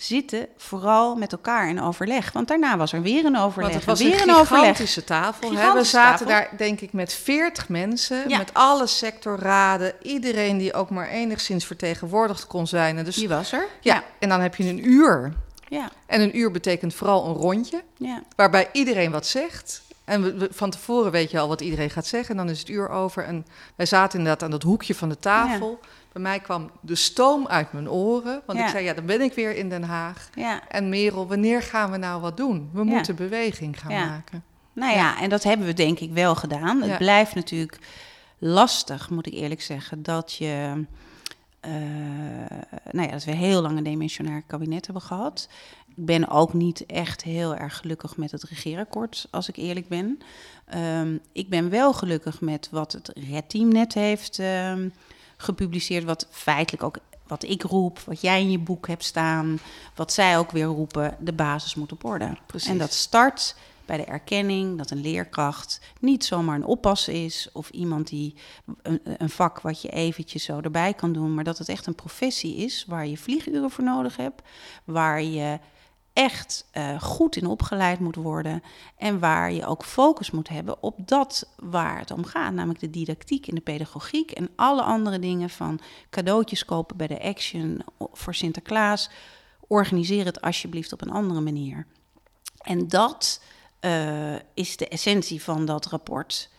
zitten 0.01 0.47
vooral 0.57 1.15
met 1.15 1.31
elkaar 1.31 1.69
in 1.69 1.81
overleg. 1.81 2.31
Want 2.31 2.47
daarna 2.47 2.77
was 2.77 2.93
er 2.93 3.01
weer 3.01 3.25
een 3.25 3.37
overleg. 3.37 3.69
Want 3.71 3.73
het 3.85 3.85
was 3.85 3.99
weer 3.99 4.21
een 4.21 4.29
een 4.29 4.35
overleg. 4.35 4.59
gigantische 4.61 5.03
tafel. 5.03 5.51
hè. 5.53 5.73
We 5.73 5.83
zaten 5.83 6.25
tafel. 6.27 6.47
daar 6.47 6.57
denk 6.57 6.81
ik 6.81 6.93
met 6.93 7.13
veertig 7.13 7.69
mensen, 7.69 8.29
Ja. 8.29 8.37
met 8.37 8.53
alle 8.53 8.87
sectorraden, 8.87 9.93
iedereen 10.01 10.57
die 10.57 10.73
ook 10.73 10.89
maar 10.89 11.07
enigszins 11.07 11.65
vertegenwoordigd 11.65 12.47
kon 12.47 12.67
zijn. 12.67 12.97
En 12.97 13.05
Dus, 13.05 13.15
Die 13.15 13.29
was 13.29 13.51
er. 13.51 13.67
ja, 13.81 14.03
en 14.19 14.29
dan 14.29 14.41
heb 14.41 14.55
je 14.55 14.63
een 14.69 14.89
uur. 14.89 15.33
Ja, 15.67 15.89
En 16.05 16.21
een 16.21 16.37
uur 16.37 16.51
betekent 16.51 16.93
vooral 16.93 17.25
een 17.27 17.33
rondje, 17.35 17.83
ja. 17.97 18.21
waarbij 18.35 18.69
iedereen 18.71 19.11
wat 19.11 19.25
zegt. 19.25 19.81
En 20.05 20.21
we, 20.23 20.33
we- 20.37 20.49
van 20.51 20.69
tevoren 20.69 21.11
weet 21.11 21.31
je 21.31 21.39
al 21.39 21.47
wat 21.47 21.61
iedereen 21.61 21.89
gaat 21.89 22.05
zeggen. 22.05 22.29
En 22.31 22.37
dan 22.45 22.49
is 22.53 22.59
het 22.59 22.69
uur 22.69 22.89
over. 22.89 23.23
En 23.23 23.45
wij 23.75 23.85
zaten 23.85 24.17
inderdaad 24.19 24.43
aan 24.43 24.51
dat 24.51 24.63
hoekje 24.63 24.95
van 24.95 25.09
de 25.09 25.19
tafel. 25.19 25.79
Bij 26.11 26.21
mij 26.21 26.39
kwam 26.39 26.71
de 26.81 26.95
stoom 26.95 27.47
uit 27.47 27.71
mijn 27.73 27.89
oren. 27.89 28.41
Want 28.45 28.59
Ja. 28.59 28.65
ik 28.65 28.71
zei, 28.71 28.83
ja, 28.83 28.93
dan 28.93 29.05
ben 29.05 29.21
ik 29.21 29.33
weer 29.33 29.55
in 29.55 29.69
Den 29.69 29.83
Haag. 29.83 30.29
ja. 30.35 30.67
En 30.67 30.89
Merel, 30.89 31.27
wanneer 31.27 31.61
gaan 31.61 31.91
we 31.91 31.97
nou 31.97 32.21
wat 32.21 32.37
doen? 32.37 32.69
We 32.73 32.79
Ja. 32.79 32.83
moeten 32.85 33.15
beweging 33.15 33.79
gaan 33.79 33.91
Ja. 33.91 34.05
maken. 34.05 34.43
Nou 34.73 34.93
ja, 34.93 35.21
en 35.21 35.29
dat 35.29 35.43
hebben 35.43 35.65
we 35.67 35.73
denk 35.73 35.99
ik 35.99 36.11
wel 36.11 36.35
gedaan. 36.35 36.81
Het 36.81 36.97
blijft 36.97 37.35
natuurlijk 37.35 37.77
lastig, 38.37 39.09
moet 39.09 39.27
ik 39.27 39.33
eerlijk 39.33 39.61
zeggen, 39.61 40.03
dat 40.03 40.33
je. 40.33 40.83
eh, 41.59 41.71
nou 42.91 43.05
ja, 43.07 43.11
dat 43.11 43.23
we 43.23 43.31
heel 43.31 43.61
lang 43.61 43.77
een 43.77 43.83
demissionair 43.83 44.43
kabinet 44.47 44.85
hebben 44.85 45.03
gehad. 45.03 45.49
Ik 45.95 46.05
ben 46.05 46.27
ook 46.29 46.53
niet 46.53 46.85
echt 46.85 47.23
heel 47.23 47.55
erg 47.55 47.77
gelukkig 47.77 48.17
met 48.17 48.31
het 48.31 48.43
regeerakkoord, 48.43 49.27
als 49.31 49.49
ik 49.49 49.55
eerlijk 49.55 49.87
ben. 49.87 50.19
Ehm, 50.65 51.17
ik 51.31 51.49
ben 51.49 51.69
wel 51.69 51.93
gelukkig 51.93 52.41
met 52.41 52.67
wat 52.71 52.91
het 52.91 53.11
redteam 53.29 53.67
net 53.71 53.93
heeft 53.93 54.39
ehm, 54.39 54.89
gepubliceerd, 55.41 56.03
wat 56.03 56.27
feitelijk 56.29 56.83
ook 56.83 56.97
wat 57.27 57.43
ik 57.43 57.63
roep, 57.63 57.99
wat 57.99 58.21
jij 58.21 58.41
in 58.41 58.51
je 58.51 58.59
boek 58.59 58.87
hebt 58.87 59.03
staan, 59.03 59.59
wat 59.95 60.13
zij 60.13 60.37
ook 60.37 60.51
weer 60.51 60.65
roepen, 60.65 61.15
de 61.19 61.33
basis 61.33 61.75
moet 61.75 61.91
op 61.91 62.03
orde. 62.03 62.37
Precies. 62.45 62.69
En 62.69 62.77
dat 62.77 62.93
start 62.93 63.55
bij 63.85 63.97
de 63.97 64.03
erkenning 64.03 64.77
dat 64.77 64.91
een 64.91 65.01
leerkracht 65.01 65.81
niet 65.99 66.25
zomaar 66.25 66.55
een 66.55 66.65
oppas 66.65 67.07
is 67.07 67.49
of 67.53 67.69
iemand 67.69 68.07
die 68.07 68.35
een, 68.81 68.99
een 69.03 69.29
vak 69.29 69.61
wat 69.61 69.81
je 69.81 69.89
eventjes 69.89 70.43
zo 70.43 70.59
erbij 70.59 70.93
kan 70.93 71.13
doen, 71.13 71.33
maar 71.33 71.43
dat 71.43 71.57
het 71.57 71.69
echt 71.69 71.85
een 71.85 71.95
professie 71.95 72.55
is 72.55 72.85
waar 72.87 73.07
je 73.07 73.17
vlieguren 73.17 73.71
voor 73.71 73.83
nodig 73.83 74.17
hebt, 74.17 74.41
waar 74.83 75.21
je 75.21 75.59
echt 76.19 76.65
eh, 76.71 77.01
goed 77.01 77.35
in 77.35 77.45
opgeleid 77.45 77.99
moet 77.99 78.15
worden 78.15 78.63
en 78.97 79.19
waar 79.19 79.51
je 79.51 79.65
ook 79.65 79.85
focus 79.85 80.31
moet 80.31 80.49
hebben 80.49 80.83
op 80.83 81.07
dat 81.07 81.49
waar 81.55 81.99
het 81.99 82.11
om 82.11 82.25
gaat, 82.25 82.53
namelijk 82.53 82.79
de 82.79 82.89
didactiek 82.89 83.47
en 83.47 83.55
de 83.55 83.61
pedagogiek 83.61 84.31
en 84.31 84.49
alle 84.55 84.81
andere 84.81 85.19
dingen 85.19 85.49
van 85.49 85.79
cadeautjes 86.09 86.65
kopen 86.65 86.97
bij 86.97 87.07
de 87.07 87.21
Action 87.21 87.81
voor 87.97 88.35
Sinterklaas. 88.35 89.09
Organiseer 89.67 90.25
het 90.25 90.41
alsjeblieft 90.41 90.93
op 90.93 91.01
een 91.01 91.11
andere 91.11 91.41
manier. 91.41 91.85
En 92.57 92.87
dat 92.87 93.41
eh, 93.79 94.35
is 94.53 94.77
de 94.77 94.87
essentie 94.87 95.43
van 95.43 95.65
dat 95.65 95.85
rapport. 95.85 96.49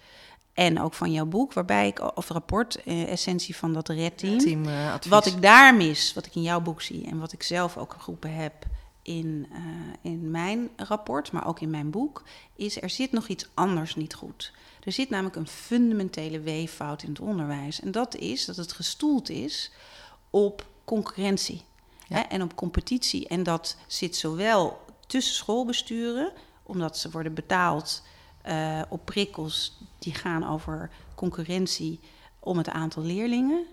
En 0.55 0.81
ook 0.81 0.95
van 0.95 1.13
jouw 1.13 1.27
boek, 1.27 1.53
waarbij 1.53 1.87
ik, 1.87 2.17
of 2.17 2.29
rapport, 2.29 2.83
eh, 2.83 3.11
essentie 3.11 3.57
van 3.57 3.73
dat 3.73 3.89
redteam. 3.89 4.39
Team 4.39 4.67
eh. 4.67 4.95
Wat 5.09 5.27
ik 5.27 5.43
daar 5.43 5.75
mis, 5.75 6.15
wat 6.15 6.27
ik 6.27 6.35
in 6.35 6.43
jouw 6.43 6.61
boek 6.61 6.83
zie 6.83 7.07
en 7.07 7.19
wat 7.19 7.33
ik 7.33 7.43
zelf 7.43 7.77
ook 7.77 7.95
geroepen 7.99 8.35
heb 8.35 8.53
in, 9.03 9.47
eh, 9.53 9.61
in 10.01 10.31
mijn 10.31 10.69
rapport, 10.77 11.33
maar 11.33 11.47
ook 11.47 11.61
in 11.61 11.71
mijn 11.71 11.91
boek, 11.91 12.23
is 12.57 12.83
er 12.83 12.91
zit 12.91 13.13
nog 13.13 13.29
iets 13.29 13.49
anders 13.55 13.97
niet 13.97 14.15
goed. 14.15 14.53
Er 14.85 14.93
zit 14.93 15.11
namelijk 15.11 15.37
een 15.37 15.47
fundamentele 15.49 16.41
weeffout 16.41 17.03
in 17.03 17.09
het 17.09 17.21
onderwijs. 17.21 17.81
En 17.81 17.91
dat 17.91 18.17
is 18.17 18.45
dat 18.45 18.57
het 18.57 18.73
gestoeld 18.73 19.29
is 19.31 19.73
op 20.31 20.67
concurrentie 20.85 21.63
Ja. 22.09 22.17
hè, 22.17 22.21
en 22.23 22.43
op 22.43 22.55
competitie. 22.55 23.29
En 23.29 23.43
dat 23.43 23.77
zit 23.87 24.17
zowel 24.17 24.81
tussen 25.07 25.35
schoolbesturen, 25.35 26.33
omdat 26.63 26.99
ze 26.99 27.11
worden 27.11 27.35
betaald 27.35 28.03
eh, 28.43 28.83
op 28.89 29.05
prikkels 29.05 29.79
die 29.99 30.15
gaan 30.15 30.49
over 30.49 30.91
concurrentie 31.15 32.01
om 32.39 32.59
het 32.59 32.69
aantal 32.69 33.03
leerlingen. 33.03 33.67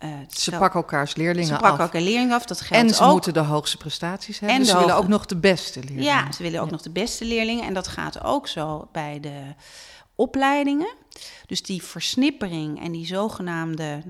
Eh, 0.00 0.08
Ze 0.28 0.50
pakken 0.50 0.80
elkaars 0.80 1.14
leerlingen 1.16 1.46
ze 1.48 1.52
pakken 1.52 1.80
af. 1.80 1.86
ook 1.86 1.94
een 1.94 2.02
leerling 2.02 2.32
af. 2.32 2.44
Dat 2.44 2.60
geldt 2.60 2.88
En 2.88 2.94
ze 2.94 3.02
ook. 3.02 3.12
moeten 3.12 3.32
de 3.34 3.40
hoogste 3.40 3.76
prestaties 3.76 4.38
hebben. 4.38 4.56
En 4.58 4.62
de 4.62 4.68
ze 4.68 4.78
willen 4.78 4.96
ook 4.96 5.08
nog 5.08 5.26
de 5.26 5.36
beste 5.36 5.80
leerlingen. 5.80 6.04
Ja, 6.04 6.32
ze 6.32 6.42
willen 6.42 6.60
ook 6.60 6.70
nog 6.70 6.82
de 6.82 6.90
beste 6.90 7.24
leerlingen. 7.24 7.64
En 7.64 7.74
dat 7.74 7.88
gaat 7.88 8.22
ook 8.24 8.48
zo 8.48 8.88
bij 8.92 9.20
de 9.20 9.40
opleidingen. 10.14 10.94
Dus 11.46 11.62
die 11.62 11.82
versnippering 11.82 12.82
en 12.82 12.92
die 12.92 13.06
zogenaamde 13.06 14.02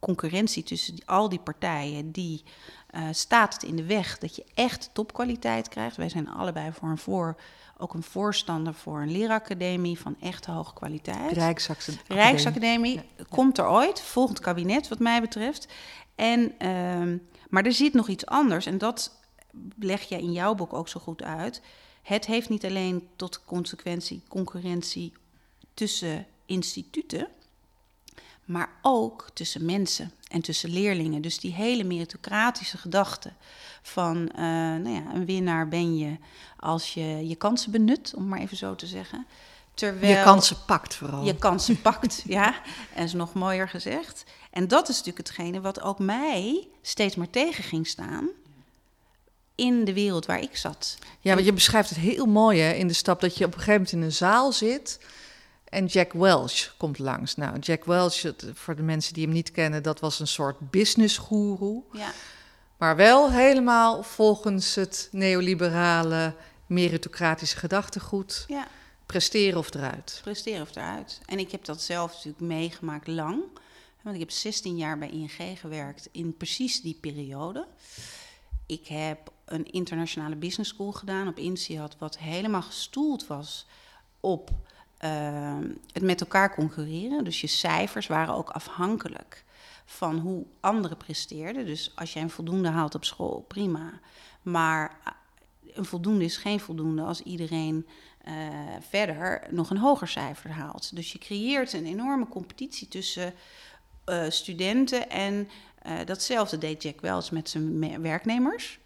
concurrentie 0.00 0.62
tussen 0.62 0.94
al 1.04 1.28
die 1.28 1.38
partijen, 1.38 2.10
die 2.10 2.42
eh, 2.90 3.02
staat 3.10 3.52
het 3.54 3.62
in 3.62 3.76
de 3.76 3.84
weg 3.84 4.18
dat 4.18 4.36
je 4.36 4.44
echt 4.54 4.90
topkwaliteit 4.92 5.68
krijgt. 5.68 5.96
Wij 5.96 6.08
zijn 6.08 6.28
allebei 6.28 6.70
voor 6.72 6.88
een 6.88 6.98
voor, 6.98 7.36
ook 7.78 7.94
een 7.94 8.02
voorstander 8.02 8.74
voor 8.74 9.00
een 9.00 9.12
leeracademie 9.12 9.98
van 9.98 10.16
echt 10.20 10.46
hoge 10.46 10.74
kwaliteit. 10.74 11.32
Rijksacademie. 11.32 12.02
Rijksacademie 12.08 13.00
komt 13.28 13.58
er 13.58 13.68
ooit, 13.68 14.00
volgend 14.00 14.40
kabinet 14.40 14.88
wat 14.88 14.98
mij 14.98 15.20
betreft. 15.20 15.68
En, 16.14 16.54
ehm, 16.58 17.18
maar 17.48 17.64
er 17.64 17.72
zit 17.72 17.94
nog 17.94 18.08
iets 18.08 18.26
anders 18.26 18.66
en 18.66 18.78
dat 18.78 19.20
leg 19.78 20.02
je 20.02 20.18
in 20.18 20.32
jouw 20.32 20.54
boek 20.54 20.72
ook 20.72 20.88
zo 20.88 21.00
goed 21.00 21.22
uit. 21.22 21.62
Het 22.02 22.26
heeft 22.26 22.48
niet 22.48 22.64
alleen 22.64 23.08
tot 23.16 23.44
consequentie 23.44 24.22
concurrentie 24.28 25.12
tussen 25.74 26.26
instituten, 26.46 27.28
maar 28.44 28.70
ook 28.82 29.30
tussen 29.32 29.64
mensen 29.64 30.12
en 30.34 30.40
tussen 30.40 30.70
leerlingen. 30.70 31.22
Dus 31.22 31.38
die 31.38 31.52
hele 31.52 31.84
meritocratische 31.84 32.78
gedachte 32.78 33.32
van, 33.82 34.28
eh, 34.28 34.42
nou 34.42 34.88
ja, 34.88 35.14
een 35.14 35.24
winnaar 35.24 35.68
ben 35.68 35.96
je 35.96 36.16
als 36.58 36.94
je 36.94 37.28
je 37.28 37.34
kansen 37.34 37.70
benut, 37.70 38.12
om 38.16 38.28
maar 38.28 38.38
even 38.38 38.56
zo 38.56 38.74
te 38.74 38.86
zeggen. 38.86 39.26
Terwijl 39.74 40.18
Je 40.18 40.24
kansen 40.24 40.56
pakt 40.66 40.94
vooral. 40.94 41.24
je 41.24 41.36
kansen 41.36 41.80
pakt, 41.88 42.22
ja. 42.26 42.54
En 42.94 43.04
is 43.04 43.12
nog 43.12 43.32
mooier 43.32 43.68
gezegd. 43.68 44.24
En 44.50 44.68
dat 44.68 44.88
is 44.88 44.96
natuurlijk 44.96 45.28
hetgene 45.28 45.60
wat 45.60 45.80
ook 45.80 45.98
mij 45.98 46.68
steeds 46.82 47.16
maar 47.16 47.30
tegen 47.30 47.64
ging 47.64 47.86
staan 47.86 48.28
in 49.54 49.84
de 49.84 49.92
wereld 49.92 50.26
waar 50.26 50.40
ik 50.40 50.56
zat. 50.56 50.98
Ja, 51.20 51.34
want 51.34 51.46
je 51.46 51.52
beschrijft 51.52 51.88
het 51.88 51.98
heel 51.98 52.26
mooi 52.26 52.60
hè, 52.60 52.72
in 52.72 52.86
de 52.88 52.94
stap 52.94 53.20
dat 53.20 53.36
je 53.36 53.44
op 53.44 53.52
een 53.52 53.58
gegeven 53.58 53.80
moment 53.80 53.92
in 53.92 54.02
een 54.02 54.12
zaal 54.12 54.52
zit 54.52 54.98
en 55.74 55.86
Jack 55.86 56.12
Welch 56.12 56.74
komt 56.76 56.98
langs. 56.98 57.36
Nou, 57.36 57.58
Jack 57.58 57.84
Welch, 57.84 58.32
voor 58.54 58.76
de 58.76 58.82
mensen 58.82 59.14
die 59.14 59.24
hem 59.24 59.32
niet 59.32 59.50
kennen, 59.50 59.82
dat 59.82 60.00
was 60.00 60.20
een 60.20 60.26
soort 60.26 60.70
businessgoeroe. 60.70 61.82
Ja, 61.92 62.12
Maar 62.76 62.96
wel 62.96 63.30
helemaal 63.30 64.02
volgens 64.02 64.74
het 64.74 65.08
neoliberale 65.12 66.34
meritocratische 66.66 67.56
gedachtegoed. 67.56 68.44
ja. 68.48 68.68
Presteren 69.06 69.58
of 69.58 69.74
eruit. 69.74 70.20
presteren 70.22 70.62
of 70.62 70.76
eruit. 70.76 71.20
En 71.26 71.38
ik 71.38 71.50
heb 71.50 71.64
dat 71.64 71.82
zelf 71.82 72.12
natuurlijk 72.12 72.40
meegemaakt 72.40 73.06
lang. 73.06 73.42
Want 74.02 74.14
ik 74.14 74.20
heb 74.20 74.30
16 74.30 74.76
jaar 74.76 74.98
bij 74.98 75.10
ING 75.10 75.58
gewerkt 75.60 76.08
in 76.12 76.36
precies 76.36 76.80
die 76.80 76.98
periode. 77.00 77.66
Ik 78.66 78.86
heb 78.86 79.32
een 79.44 79.70
internationale 79.72 80.36
business 80.36 80.70
school 80.70 80.92
gedaan 80.92 81.28
op 81.28 81.38
INSEAD... 81.38 81.96
wat 81.98 82.18
helemaal 82.18 82.62
gestoeld 82.62 83.26
was 83.26 83.66
op 84.20 84.50
eh, 85.04 85.56
het 85.92 86.02
met 86.02 86.20
elkaar 86.20 86.54
concurreren. 86.54 87.24
Dus 87.24 87.40
je 87.40 87.46
cijfers 87.46 88.06
waren 88.06 88.34
ook 88.34 88.50
afhankelijk 88.50 89.44
van 89.84 90.18
hoe 90.18 90.46
anderen 90.60 90.96
presteerden. 90.96 91.66
Dus 91.66 91.92
als 91.94 92.12
jij 92.12 92.22
een 92.22 92.30
voldoende 92.30 92.68
haalt 92.68 92.94
op 92.94 93.04
school, 93.04 93.44
prima. 93.48 94.00
Maar 94.42 94.98
ah, 95.04 95.12
een 95.72 95.84
voldoende 95.84 96.24
is 96.24 96.36
geen 96.36 96.60
voldoende 96.60 97.02
als 97.02 97.20
iedereen 97.20 97.86
eh, 98.24 98.34
verder 98.88 99.46
nog 99.50 99.70
een 99.70 99.76
hoger 99.76 100.08
cijfer 100.08 100.50
haalt. 100.50 100.96
Dus 100.96 101.12
je 101.12 101.18
creëert 101.18 101.72
een 101.72 101.86
enorme 101.86 102.28
competitie 102.28 102.88
tussen 102.88 103.34
eh, 104.04 104.24
studenten 104.28 105.10
en 105.10 105.48
eh, 105.82 105.92
datzelfde 106.04 106.58
deed 106.58 106.82
Jack 106.82 107.00
Welch 107.00 107.30
met 107.30 107.50
zijn 107.50 107.78
me- 107.78 108.00
werknemers. 108.00 108.78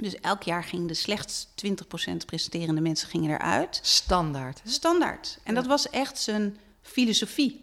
Dus 0.00 0.20
elk 0.20 0.42
jaar 0.42 0.64
gingen 0.64 0.86
de 0.86 0.94
slechts 0.94 1.46
20% 1.66 2.16
presterende 2.26 2.80
mensen 2.80 3.08
gingen 3.08 3.30
eruit. 3.30 3.80
Standaard. 3.82 4.60
hè? 4.64 4.70
Standaard. 4.70 5.38
En 5.44 5.54
dat 5.54 5.66
was 5.66 5.90
echt 5.90 6.18
zijn 6.18 6.56
filosofie. 6.82 7.62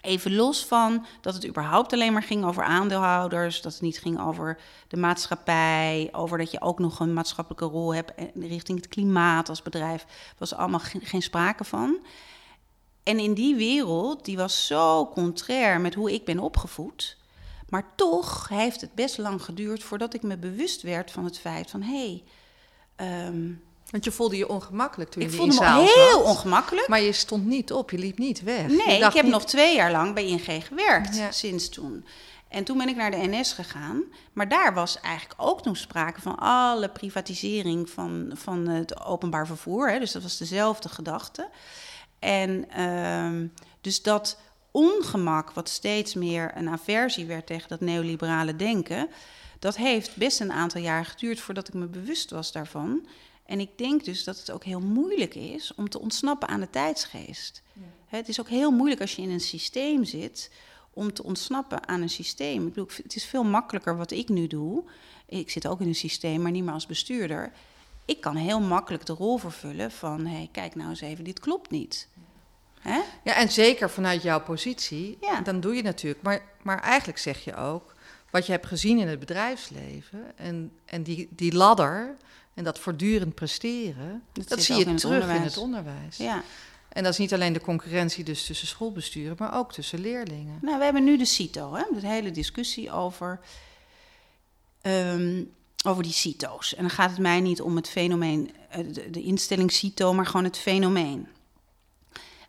Even 0.00 0.34
los 0.34 0.64
van 0.64 1.06
dat 1.20 1.34
het 1.34 1.46
überhaupt 1.46 1.92
alleen 1.92 2.12
maar 2.12 2.22
ging 2.22 2.44
over 2.44 2.64
aandeelhouders, 2.64 3.60
dat 3.60 3.72
het 3.72 3.82
niet 3.82 3.98
ging 3.98 4.20
over 4.20 4.58
de 4.88 4.96
maatschappij, 4.96 6.08
over 6.12 6.38
dat 6.38 6.50
je 6.50 6.60
ook 6.60 6.78
nog 6.78 7.00
een 7.00 7.12
maatschappelijke 7.12 7.64
rol 7.64 7.94
hebt 7.94 8.12
richting 8.34 8.78
het 8.78 8.88
klimaat 8.88 9.48
als 9.48 9.62
bedrijf, 9.62 10.06
was 10.38 10.54
allemaal 10.54 10.80
geen, 10.80 11.00
geen 11.00 11.22
sprake 11.22 11.64
van. 11.64 11.98
En 13.02 13.18
in 13.18 13.34
die 13.34 13.54
wereld, 13.54 14.24
die 14.24 14.36
was 14.36 14.66
zo 14.66 15.06
contrair 15.06 15.80
met 15.80 15.94
hoe 15.94 16.12
ik 16.12 16.24
ben 16.24 16.38
opgevoed, 16.38 17.16
maar 17.74 17.92
toch 17.94 18.48
heeft 18.48 18.80
het 18.80 18.94
best 18.94 19.18
lang 19.18 19.42
geduurd 19.42 19.82
voordat 19.82 20.14
ik 20.14 20.22
me 20.22 20.36
bewust 20.36 20.82
werd 20.82 21.10
van 21.10 21.24
het 21.24 21.38
feit 21.38 21.70
van 21.70 21.82
hé, 21.82 21.96
hey, 21.96 22.22
ehm, 22.96 23.52
Want 23.90 24.04
je 24.04 24.12
voelde 24.12 24.36
je 24.36 24.48
ongemakkelijk 24.48 25.10
toen 25.10 25.22
ik 25.22 25.30
je 25.30 25.36
voelde 25.36 25.52
in 25.52 25.58
me 25.58 25.64
zaal 25.64 25.84
heel 25.84 26.22
ongemakkelijk. 26.22 26.88
Maar 26.88 27.00
je 27.00 27.12
stond 27.12 27.44
niet 27.46 27.72
op, 27.72 27.90
je 27.90 27.98
liep 27.98 28.18
niet 28.18 28.42
weg. 28.42 28.66
Nee, 28.66 28.96
ik 29.02 29.12
heb 29.12 29.22
niet- 29.22 29.32
nog 29.32 29.44
twee 29.44 29.74
jaar 29.74 29.90
lang 29.90 30.14
bij 30.14 30.26
ING 30.26 30.66
gewerkt 30.66 31.16
Ja. 31.16 31.30
sinds 31.30 31.68
toen. 31.68 32.04
En 32.48 32.64
toen 32.64 32.78
ben 32.78 32.88
ik 32.88 32.96
naar 32.96 33.10
de 33.10 33.26
NS 33.26 33.52
gegaan. 33.52 34.02
Maar 34.32 34.48
daar 34.48 34.74
was 34.74 35.00
eigenlijk 35.00 35.40
ook 35.42 35.64
nog 35.64 35.76
sprake 35.76 36.20
van 36.20 36.38
alle 36.38 36.88
privatisering 36.88 37.90
van, 37.90 38.30
van 38.34 38.68
het 38.68 39.00
openbaar 39.04 39.46
vervoer. 39.46 39.90
Hè. 39.90 39.98
Dus 39.98 40.12
dat 40.12 40.22
was 40.22 40.36
dezelfde 40.36 40.88
gedachte. 40.88 41.48
En 42.18 42.70
ehm, 42.70 43.46
dus 43.80 44.02
dat 44.02 44.38
ongemak, 44.74 45.50
wat 45.50 45.68
steeds 45.68 46.14
meer 46.14 46.52
een 46.56 46.68
aversie 46.68 47.26
werd 47.26 47.46
tegen 47.46 47.68
dat 47.68 47.80
neoliberale 47.80 48.56
denken, 48.56 49.08
dat 49.58 49.76
heeft 49.76 50.16
best 50.16 50.40
een 50.40 50.52
aantal 50.52 50.80
jaar 50.80 51.04
geduurd 51.04 51.40
voordat 51.40 51.68
ik 51.68 51.74
me 51.74 51.86
bewust 51.86 52.30
was 52.30 52.52
daarvan. 52.52 53.06
En 53.46 53.60
ik 53.60 53.78
denk 53.78 54.04
dus 54.04 54.24
dat 54.24 54.38
het 54.38 54.50
ook 54.50 54.64
heel 54.64 54.80
moeilijk 54.80 55.34
is 55.34 55.74
om 55.74 55.88
te 55.88 56.00
ontsnappen 56.00 56.48
aan 56.48 56.60
de 56.60 56.70
tijdsgeest. 56.70 57.62
Het 58.06 58.28
is 58.28 58.40
ook 58.40 58.48
heel 58.48 58.70
moeilijk 58.70 59.00
als 59.00 59.16
je 59.16 59.22
in 59.22 59.30
een 59.30 59.40
systeem 59.40 60.04
zit 60.04 60.50
om 60.90 61.12
te 61.12 61.24
ontsnappen 61.24 61.88
aan 61.88 62.02
een 62.02 62.10
systeem. 62.10 62.66
Ik 62.66 62.74
bedoel, 62.74 62.88
het 63.02 63.16
is 63.16 63.24
veel 63.24 63.44
makkelijker 63.44 63.96
wat 63.96 64.10
ik 64.10 64.28
nu 64.28 64.46
doe. 64.46 64.84
Ik 65.26 65.50
zit 65.50 65.66
ook 65.66 65.80
in 65.80 65.88
een 65.88 65.94
systeem, 65.94 66.42
maar 66.42 66.50
niet 66.50 66.64
meer 66.64 66.72
als 66.72 66.86
bestuurder. 66.86 67.52
Ik 68.04 68.20
kan 68.20 68.36
heel 68.36 68.60
makkelijk 68.60 69.06
de 69.06 69.12
rol 69.12 69.36
vervullen 69.36 69.90
van... 69.90 70.26
hé, 70.26 70.36
hey, 70.36 70.48
kijk 70.52 70.74
nou 70.74 70.88
eens 70.90 71.00
even, 71.00 71.24
dit 71.24 71.40
klopt 71.40 71.70
niet. 71.70 72.08
Hè? 72.88 73.00
Ja, 73.24 73.34
en 73.34 73.50
zeker 73.52 73.90
vanuit 73.90 74.22
jouw 74.22 74.40
positie, 74.40 75.18
Ja. 75.20 75.40
dan 75.40 75.60
doe 75.60 75.74
je 75.74 75.82
natuurlijk. 75.82 76.22
Maar, 76.22 76.42
maar 76.62 76.80
eigenlijk 76.80 77.18
zeg 77.18 77.44
je 77.44 77.56
ook, 77.56 77.94
wat 78.30 78.46
je 78.46 78.52
hebt 78.52 78.66
gezien 78.66 78.98
in 78.98 79.08
het 79.08 79.18
bedrijfsleven 79.18 80.32
en, 80.36 80.72
en 80.84 81.02
die, 81.02 81.28
die 81.30 81.54
ladder 81.54 82.16
en 82.54 82.64
dat 82.64 82.78
voortdurend 82.78 83.34
presteren, 83.34 84.22
Dat 84.32 84.62
zie 84.62 84.74
je 84.74 84.80
in 84.84 84.88
het 84.88 85.00
terug 85.00 85.28
in 85.28 85.42
het 85.42 85.56
onderwijs. 85.56 86.16
Ja. 86.16 86.42
En 86.88 87.02
dat 87.02 87.12
is 87.12 87.18
niet 87.18 87.34
alleen 87.34 87.52
de 87.52 87.60
concurrentie 87.60 88.24
dus 88.24 88.46
tussen 88.46 88.66
schoolbesturen, 88.66 89.36
maar 89.38 89.56
ook 89.58 89.72
tussen 89.72 90.00
leerlingen. 90.00 90.58
Nou, 90.62 90.78
we 90.78 90.84
hebben 90.84 91.04
nu 91.04 91.16
de 91.18 91.24
CITO, 91.24 91.74
hè? 91.74 91.82
de 92.00 92.06
hele 92.06 92.30
discussie 92.30 92.92
over, 92.92 93.40
ehm, 94.80 95.42
over 95.86 96.02
die 96.02 96.12
CITO's. 96.12 96.74
En 96.74 96.80
dan 96.82 96.90
gaat 96.90 97.10
het 97.10 97.18
mij 97.18 97.40
niet 97.40 97.60
om 97.60 97.76
het 97.76 97.88
fenomeen, 97.88 98.50
eh, 98.70 98.84
de, 98.92 99.10
de 99.10 99.22
instelling 99.22 99.72
CITO, 99.72 100.12
maar 100.12 100.26
gewoon 100.26 100.44
het 100.44 100.58
fenomeen. 100.58 101.28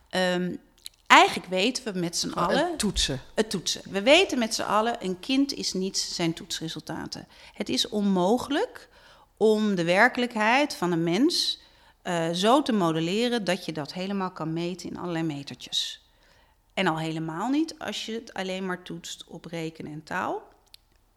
Ehm, 0.09 0.55
eigenlijk 1.07 1.49
weten 1.49 1.93
we 1.93 1.99
met 1.99 2.17
z'n 2.17 2.31
allen... 2.31 2.67
Het 2.69 2.79
toetsen. 2.79 3.21
Het 3.35 3.49
toetsen. 3.49 3.81
We 3.89 4.01
weten 4.01 4.39
met 4.39 4.55
z'n 4.55 4.61
allen, 4.61 4.97
een 4.99 5.19
kind 5.19 5.53
is 5.53 5.73
niet 5.73 5.97
zijn 5.97 6.33
toetsresultaten. 6.33 7.27
Het 7.53 7.69
is 7.69 7.89
onmogelijk 7.89 8.89
om 9.37 9.75
de 9.75 9.83
werkelijkheid 9.83 10.75
van 10.75 10.91
een 10.91 11.03
mens 11.03 11.59
eh, 12.01 12.29
zo 12.29 12.61
te 12.61 12.71
modelleren 12.71 13.43
dat 13.43 13.65
je 13.65 13.71
dat 13.71 13.93
helemaal 13.93 14.31
kan 14.31 14.53
meten 14.53 14.89
in 14.89 14.97
allerlei 14.97 15.23
metertjes. 15.23 16.05
En 16.73 16.87
al 16.87 16.99
helemaal 16.99 17.49
niet 17.49 17.79
als 17.79 18.05
je 18.05 18.13
het 18.13 18.33
alleen 18.33 18.65
maar 18.65 18.83
toetst 18.83 19.23
op 19.27 19.45
rekenen 19.45 19.91
en 19.91 20.03
taal. 20.03 20.43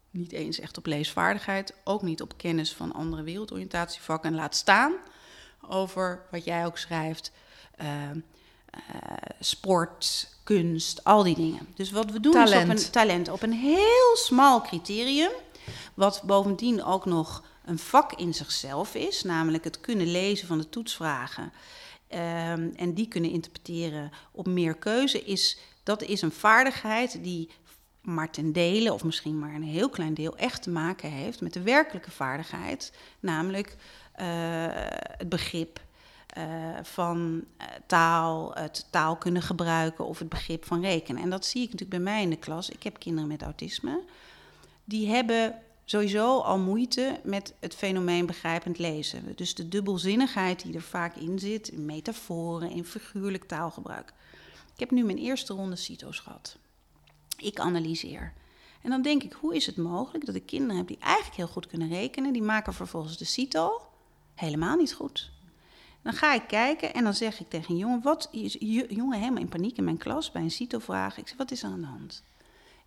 Niet 0.09 0.31
eens 0.31 0.59
echt 0.59 0.77
op 0.77 0.85
leesvaardigheid, 0.85 1.73
ook 1.83 2.01
niet 2.01 2.21
op 2.21 2.37
kennis 2.37 2.73
van 2.73 2.93
andere 2.93 3.23
wereldoriëntatievakken. 3.23 4.29
En 4.29 4.35
laat 4.35 4.55
staan 4.55 4.93
over 5.67 6.25
wat 6.31 6.43
jij 6.43 6.65
ook 6.65 6.77
schrijft, 6.77 7.31
eh, 7.75 7.87
eh, 8.71 8.81
sport, 9.39 10.29
kunst, 10.43 11.03
al 11.03 11.23
die 11.23 11.35
dingen. 11.35 11.67
Dus 11.75 11.91
wat 11.91 12.11
we 12.11 12.19
doen 12.19 12.33
is 12.33 12.39
op 12.39 12.45
Talent. 12.47 12.85
een 12.85 12.91
talent, 12.91 13.29
op 13.29 13.41
een 13.41 13.53
heel 13.53 14.15
smal 14.15 14.61
criterium, 14.61 15.31
wat 15.93 16.21
bovendien 16.25 16.83
ook 16.83 17.05
nog 17.05 17.43
een 17.65 17.79
vak 17.79 18.13
in 18.13 18.33
zichzelf 18.33 18.95
is, 18.95 19.23
namelijk 19.23 19.63
het 19.63 19.81
kunnen 19.81 20.11
lezen 20.11 20.47
van 20.47 20.57
de 20.57 20.69
toetsvragen 20.69 21.51
ehm, 22.07 22.69
en 22.75 22.93
die 22.93 23.07
kunnen 23.07 23.29
interpreteren 23.29 24.11
op 24.31 24.47
meer 24.47 24.75
keuze, 24.75 25.23
is, 25.23 25.57
dat 25.83 26.01
is 26.01 26.21
een 26.21 26.31
vaardigheid 26.31 27.23
die 27.23 27.49
maar 28.01 28.31
ten 28.31 28.51
dele, 28.51 28.93
of 28.93 29.03
misschien 29.03 29.39
maar 29.39 29.53
een 29.53 29.63
heel 29.63 29.89
klein 29.89 30.13
deel, 30.13 30.37
echt 30.37 30.63
te 30.63 30.69
maken 30.69 31.11
heeft 31.11 31.41
met 31.41 31.53
de 31.53 31.61
werkelijke 31.61 32.11
vaardigheid, 32.11 32.93
namelijk 33.19 33.75
eh, 34.11 34.27
het 35.17 35.29
begrip, 35.29 35.79
eh, 36.39 36.83
van 36.83 37.43
eh, 37.57 37.67
taal, 37.87 38.51
het 38.53 38.87
taal 38.89 39.15
kunnen 39.15 39.41
gebruiken 39.41 40.05
of 40.05 40.19
het 40.19 40.29
begrip 40.29 40.65
van 40.65 40.81
rekenen. 40.81 41.21
En 41.21 41.29
dat 41.29 41.45
zie 41.45 41.61
ik 41.61 41.71
natuurlijk 41.71 42.03
bij 42.03 42.13
mij 42.13 42.21
in 42.21 42.29
de 42.29 42.37
klas. 42.37 42.69
Ik 42.69 42.83
heb 42.83 42.99
kinderen 42.99 43.29
met 43.29 43.41
autisme. 43.41 44.01
Die 44.83 45.07
hebben 45.07 45.55
sowieso 45.85 46.39
al 46.39 46.59
moeite 46.59 47.19
met 47.23 47.53
het 47.59 47.75
fenomeen 47.75 48.25
begrijpend 48.25 48.77
lezen. 48.77 49.35
Dus 49.35 49.55
de 49.55 49.67
dubbelzinnigheid 49.67 50.63
die 50.63 50.75
er 50.75 50.81
vaak 50.81 51.15
in 51.15 51.39
zit, 51.39 51.67
in 51.67 51.85
metaforen, 51.85 52.69
in 52.69 52.85
figuurlijk 52.85 53.43
taalgebruik. 53.43 54.13
Ik 54.73 54.79
heb 54.79 54.91
nu 54.91 55.03
mijn 55.03 55.17
eerste 55.17 55.53
ronde 55.53 55.75
CITO's 55.75 56.19
gehad. 56.19 56.57
Ik 57.37 57.59
analyseer. 57.59 58.33
En 58.81 58.89
dan 58.89 59.01
denk 59.01 59.23
ik, 59.23 59.33
hoe 59.33 59.55
is 59.55 59.65
het 59.65 59.77
mogelijk 59.77 60.25
dat 60.25 60.35
ik 60.35 60.45
kinderen 60.45 60.77
heb 60.77 60.87
die 60.87 60.99
eigenlijk 60.99 61.35
heel 61.35 61.47
goed 61.47 61.67
kunnen 61.67 61.89
rekenen, 61.89 62.33
die 62.33 62.41
maken 62.41 62.73
vervolgens 62.73 63.17
de 63.17 63.25
CITO 63.25 63.81
helemaal 64.35 64.75
niet 64.75 64.93
goed. 64.93 65.31
Dan 66.09 66.17
ga 66.17 66.33
ik 66.33 66.47
kijken 66.47 66.93
en 66.93 67.03
dan 67.03 67.13
zeg 67.13 67.39
ik 67.39 67.49
tegen 67.49 67.71
een 67.71 67.77
jongen, 67.77 68.01
wat, 68.01 68.29
jongen 68.89 69.19
helemaal 69.19 69.41
in 69.41 69.49
paniek 69.49 69.77
in 69.77 69.83
mijn 69.83 69.97
klas 69.97 70.31
bij 70.31 70.41
een 70.41 70.51
CITO-vraag. 70.51 71.17
Ik 71.17 71.27
zeg, 71.27 71.37
wat 71.37 71.51
is 71.51 71.63
er 71.63 71.69
aan 71.69 71.81
de 71.81 71.87
hand? 71.87 72.23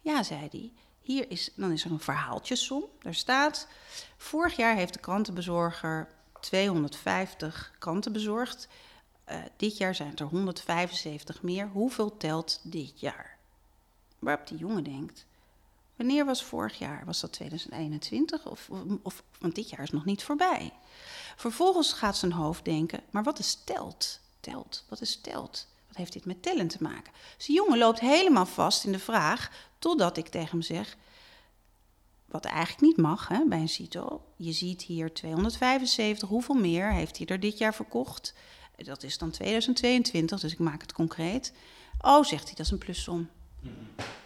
Ja, 0.01 0.23
zei 0.23 0.49
hij, 0.51 0.73
hier 1.01 1.31
is, 1.31 1.51
dan 1.55 1.73
is 1.73 1.85
er 1.85 1.91
een 1.91 2.01
verhaaltjesom. 2.01 2.85
Daar 3.03 3.15
staat, 3.15 3.69
vorig 4.17 4.57
jaar 4.57 4.75
heeft 4.75 4.93
de 4.93 4.99
krantenbezorger 4.99 6.09
250 6.41 7.73
kranten 7.79 8.13
bezorgd. 8.13 8.69
Uh, 9.31 9.37
dit 9.57 9.77
jaar 9.77 9.95
zijn 9.95 10.11
het 10.11 10.21
er 10.21 10.27
175 10.27 11.43
meer. 11.43 11.69
Hoeveel 11.69 12.17
telt 12.17 12.61
dit 12.63 13.01
jaar? 13.01 13.39
Waarop 14.19 14.47
die 14.47 14.59
jongen 14.59 14.85
denkt, 14.85 15.27
wanneer 15.97 16.25
was 16.25 16.45
vorig 16.45 16.79
jaar? 16.79 17.03
Was 17.05 17.21
dat 17.21 17.33
2021? 17.33 18.47
Of, 18.47 18.71
of, 19.03 19.23
want 19.39 19.55
dit 19.55 19.71
jaar 19.71 19.83
is 19.83 19.91
nog 19.91 20.05
niet 20.05 20.25
voorbij. 20.25 20.73
Vervolgens 21.37 21.93
gaat 21.93 22.17
zijn 22.17 22.33
hoofd 22.33 22.65
denken, 22.65 23.01
maar 23.11 23.23
wat 23.23 23.39
is 23.39 23.59
telt? 23.65 24.21
Telt, 24.41 24.85
wat 24.89 25.01
is 25.01 25.21
telt? 25.21 25.67
Wat 25.89 25.97
heeft 25.97 26.13
dit 26.13 26.25
met 26.25 26.43
tellen 26.43 26.69
te 26.69 26.79
maken? 26.81 27.13
Dus 27.37 27.47
die 27.47 27.57
jongen 27.57 27.79
loopt 27.79 28.01
helemaal 28.01 28.47
vast 28.47 28.85
in 28.85 28.93
de 28.93 28.99
vraag, 28.99 29.51
totdat 29.79 30.17
ik 30.17 30.29
tegen 30.29 30.51
hem 30.51 30.63
zeg, 30.63 30.97
wat 32.27 32.45
eigenlijk 32.45 32.81
niet 32.81 32.97
mag 32.97 33.29
hè, 33.29 33.45
bij 33.47 33.59
een 33.59 33.69
CITO. 33.69 34.23
Je 34.37 34.53
ziet 34.53 34.83
hier 34.83 35.15
275, 35.15 36.29
hoeveel 36.29 36.55
meer 36.55 36.93
heeft 36.93 37.19
hij 37.19 37.27
er 37.27 37.41
dit 37.41 37.59
jaar 37.59 37.75
verkocht? 37.75 38.35
Dat 38.77 39.03
is 39.03 39.19
dan 39.19 39.31
2022, 39.31 40.41
dus 40.41 40.53
ik 40.53 40.59
maak 40.59 40.81
het 40.81 40.93
concreet. 40.93 41.53
Oh, 42.01 42.25
zegt 42.25 42.45
hij, 42.45 42.55
dat 42.55 42.67
is 42.67 42.73
een 42.73 42.79
plussom. 42.79 43.29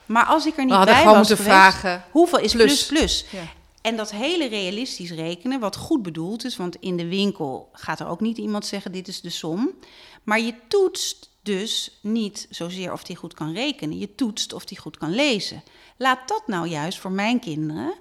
Maar 0.07 0.25
als 0.25 0.47
ik 0.47 0.57
er 0.57 0.65
niet 0.65 0.85
bij 0.85 1.05
was 1.05 1.29
geweest, 1.29 1.43
vragen, 1.43 2.05
hoeveel 2.11 2.39
is 2.39 2.53
plus 2.53 2.87
plus? 2.87 3.25
Ja. 3.31 3.45
En 3.87 3.97
dat 3.97 4.11
hele 4.11 4.49
realistisch 4.49 5.11
rekenen, 5.11 5.61
wat 5.61 5.77
goed 5.77 6.03
bedoeld 6.03 6.45
is, 6.45 6.57
want 6.57 6.77
in 6.77 6.97
de 6.97 7.09
winkel 7.09 7.69
gaat 7.73 8.01
er 8.01 8.07
ook 8.07 8.21
niet 8.21 8.39
iemand 8.39 8.67
zeggen: 8.67 8.93
dit 8.93 9.09
is 9.09 9.21
de 9.21 9.31
som. 9.31 9.71
Maar 10.23 10.41
je 10.41 10.55
toetst 10.69 11.31
dus 11.43 11.99
niet 12.03 12.47
zozeer 12.51 12.93
of 12.93 13.05
die 13.05 13.17
goed 13.17 13.35
kan 13.35 13.53
rekenen, 13.53 13.99
je 13.99 14.15
toetst 14.15 14.53
of 14.53 14.65
die 14.65 14.79
goed 14.79 14.99
kan 14.99 15.15
lezen. 15.15 15.63
Laat 15.97 16.29
dat 16.29 16.43
nou 16.47 16.69
juist 16.69 16.99
voor 16.99 17.11
mijn 17.11 17.41
kinderen 17.41 17.95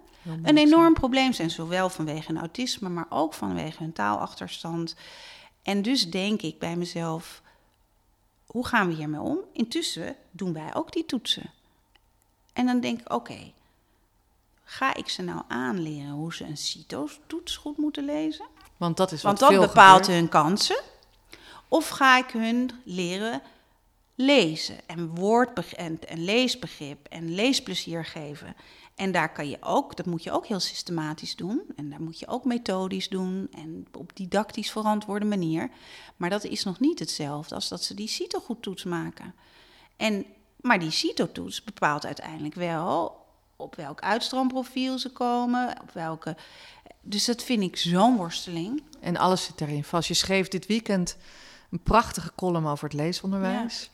een 0.43 0.57
enorm 0.57 0.93
probleem 0.93 1.33
zijn, 1.33 1.49
zowel 1.49 1.89
vanwege 1.89 2.31
hun 2.31 2.41
autisme, 2.41 2.89
maar 2.89 3.07
ook 3.09 3.33
vanwege 3.33 3.83
hun 3.83 3.93
taalachterstand. 3.93 4.95
En 5.63 5.81
dus 5.81 6.09
denk 6.09 6.41
ik 6.41 6.59
bij 6.59 6.75
mezelf: 6.75 7.41
hoe 8.45 8.67
gaan 8.67 8.87
we 8.87 8.93
hiermee 8.93 9.21
om? 9.21 9.39
Intussen 9.53 10.15
doen 10.31 10.53
wij 10.53 10.75
ook 10.75 10.91
die 10.91 11.05
toetsen. 11.05 11.51
En 12.53 12.65
dan 12.65 12.79
denk 12.79 12.99
ik: 12.99 13.13
oké, 13.13 13.53
ga 14.65 14.95
ik 14.95 15.09
ze 15.09 15.21
nou 15.21 15.41
aanleren 15.47 16.11
hoe 16.11 16.33
ze 16.33 16.43
een 16.43 16.57
CITO-toets 16.57 17.57
goed 17.57 17.77
moeten 17.77 18.05
lezen? 18.05 18.45
Want 18.77 18.97
dat 18.97 19.11
is 19.11 19.21
wat 19.21 19.39
Want 19.39 19.53
dat 19.53 19.67
bepaalt 19.67 20.07
hun 20.07 20.29
kansen. 20.29 20.81
Of 21.67 21.89
ga 21.89 22.17
ik 22.17 22.29
hun 22.29 22.71
leren 22.83 23.41
lezen 24.15 24.87
en 24.87 25.15
woord 25.15 25.73
en, 25.75 25.99
en 26.07 26.23
leesbegrip 26.23 27.07
en 27.07 27.35
leesplezier 27.35 28.05
geven? 28.05 28.55
En 28.95 29.11
daar 29.11 29.31
kan 29.31 29.49
je 29.49 29.57
ook, 29.61 29.95
dat 29.95 30.05
moet 30.05 30.23
je 30.23 30.31
ook 30.31 30.45
heel 30.45 30.59
systematisch 30.59 31.35
doen. 31.35 31.61
En 31.75 31.89
daar 31.89 32.01
moet 32.01 32.19
je 32.19 32.27
ook 32.27 32.45
methodisch 32.45 33.09
doen 33.09 33.47
en 33.51 33.87
op 33.91 34.15
didactisch 34.15 34.71
verantwoorde 34.71 35.25
manier. 35.25 35.69
Maar 36.17 36.29
dat 36.29 36.43
is 36.43 36.63
nog 36.63 36.79
niet 36.79 36.99
hetzelfde 36.99 37.55
als 37.55 37.67
dat 37.67 37.83
ze 37.83 37.93
die 37.93 38.07
CITO-goed-toets 38.07 38.83
maken. 38.83 39.35
En, 39.97 40.25
maar 40.61 40.79
die 40.79 40.91
CITO-toets 40.91 41.63
bepaalt 41.63 42.05
uiteindelijk 42.05 42.55
wel 42.55 43.24
op 43.55 43.75
welk 43.75 44.01
uitstroomprofiel 44.01 44.99
ze 44.99 45.11
komen, 45.11 45.75
op 45.81 45.91
welke. 45.91 46.35
Dus 47.01 47.25
dat 47.25 47.43
vind 47.43 47.61
ik 47.61 47.77
zo'n 47.77 48.17
worsteling. 48.17 48.83
En 48.99 49.17
alles 49.17 49.43
zit 49.43 49.61
erin 49.61 49.83
vast. 49.83 50.07
Je 50.07 50.13
schreef 50.13 50.47
dit 50.47 50.65
weekend 50.65 51.17
een 51.71 51.83
prachtige 51.83 52.31
column 52.35 52.67
over 52.67 52.83
het 52.83 52.93
leesonderwijs. 52.93 53.89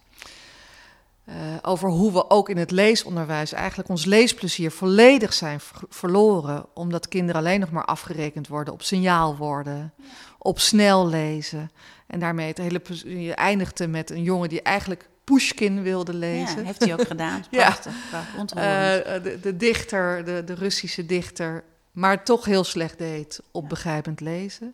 Uh, 1.25 1.35
over 1.61 1.89
hoe 1.89 2.11
we 2.11 2.29
ook 2.29 2.49
in 2.49 2.57
het 2.57 2.71
leesonderwijs 2.71 3.53
eigenlijk 3.53 3.89
ons 3.89 4.05
leesplezier 4.05 4.71
volledig 4.71 5.33
zijn 5.33 5.59
verloren. 5.89 6.65
Omdat 6.73 7.07
kinderen 7.07 7.41
alleen 7.41 7.59
nog 7.59 7.71
maar 7.71 7.85
afgerekend 7.85 8.47
worden 8.47 8.73
op 8.73 8.81
signaalwoorden, 8.81 9.93
op 10.37 10.59
snel 10.59 11.07
lezen. 11.07 11.71
En 12.07 12.19
daarmee 12.19 12.47
het 12.47 12.57
hele 12.57 12.81
je 13.03 13.33
eindigde 13.33 13.87
met 13.87 14.09
een 14.09 14.23
jongen 14.23 14.49
die 14.49 14.61
eigenlijk 14.61 15.09
Pushkin 15.33 15.81
wilde 15.81 16.13
lezen. 16.13 16.59
Ja, 16.59 16.65
heeft 16.65 16.83
hij 16.83 16.93
ook 16.93 17.07
gedaan. 17.07 17.43
Prachtig, 17.51 17.93
ja. 18.11 18.97
Uh, 18.97 19.23
de, 19.23 19.39
de, 19.41 19.57
dichter, 19.57 20.25
de, 20.25 20.43
de 20.45 20.53
Russische 20.53 21.05
dichter, 21.05 21.63
maar 21.91 22.23
toch 22.23 22.45
heel 22.45 22.63
slecht 22.63 22.97
deed 22.97 23.39
op 23.51 23.69
begrijpend 23.69 24.19
lezen. 24.19 24.73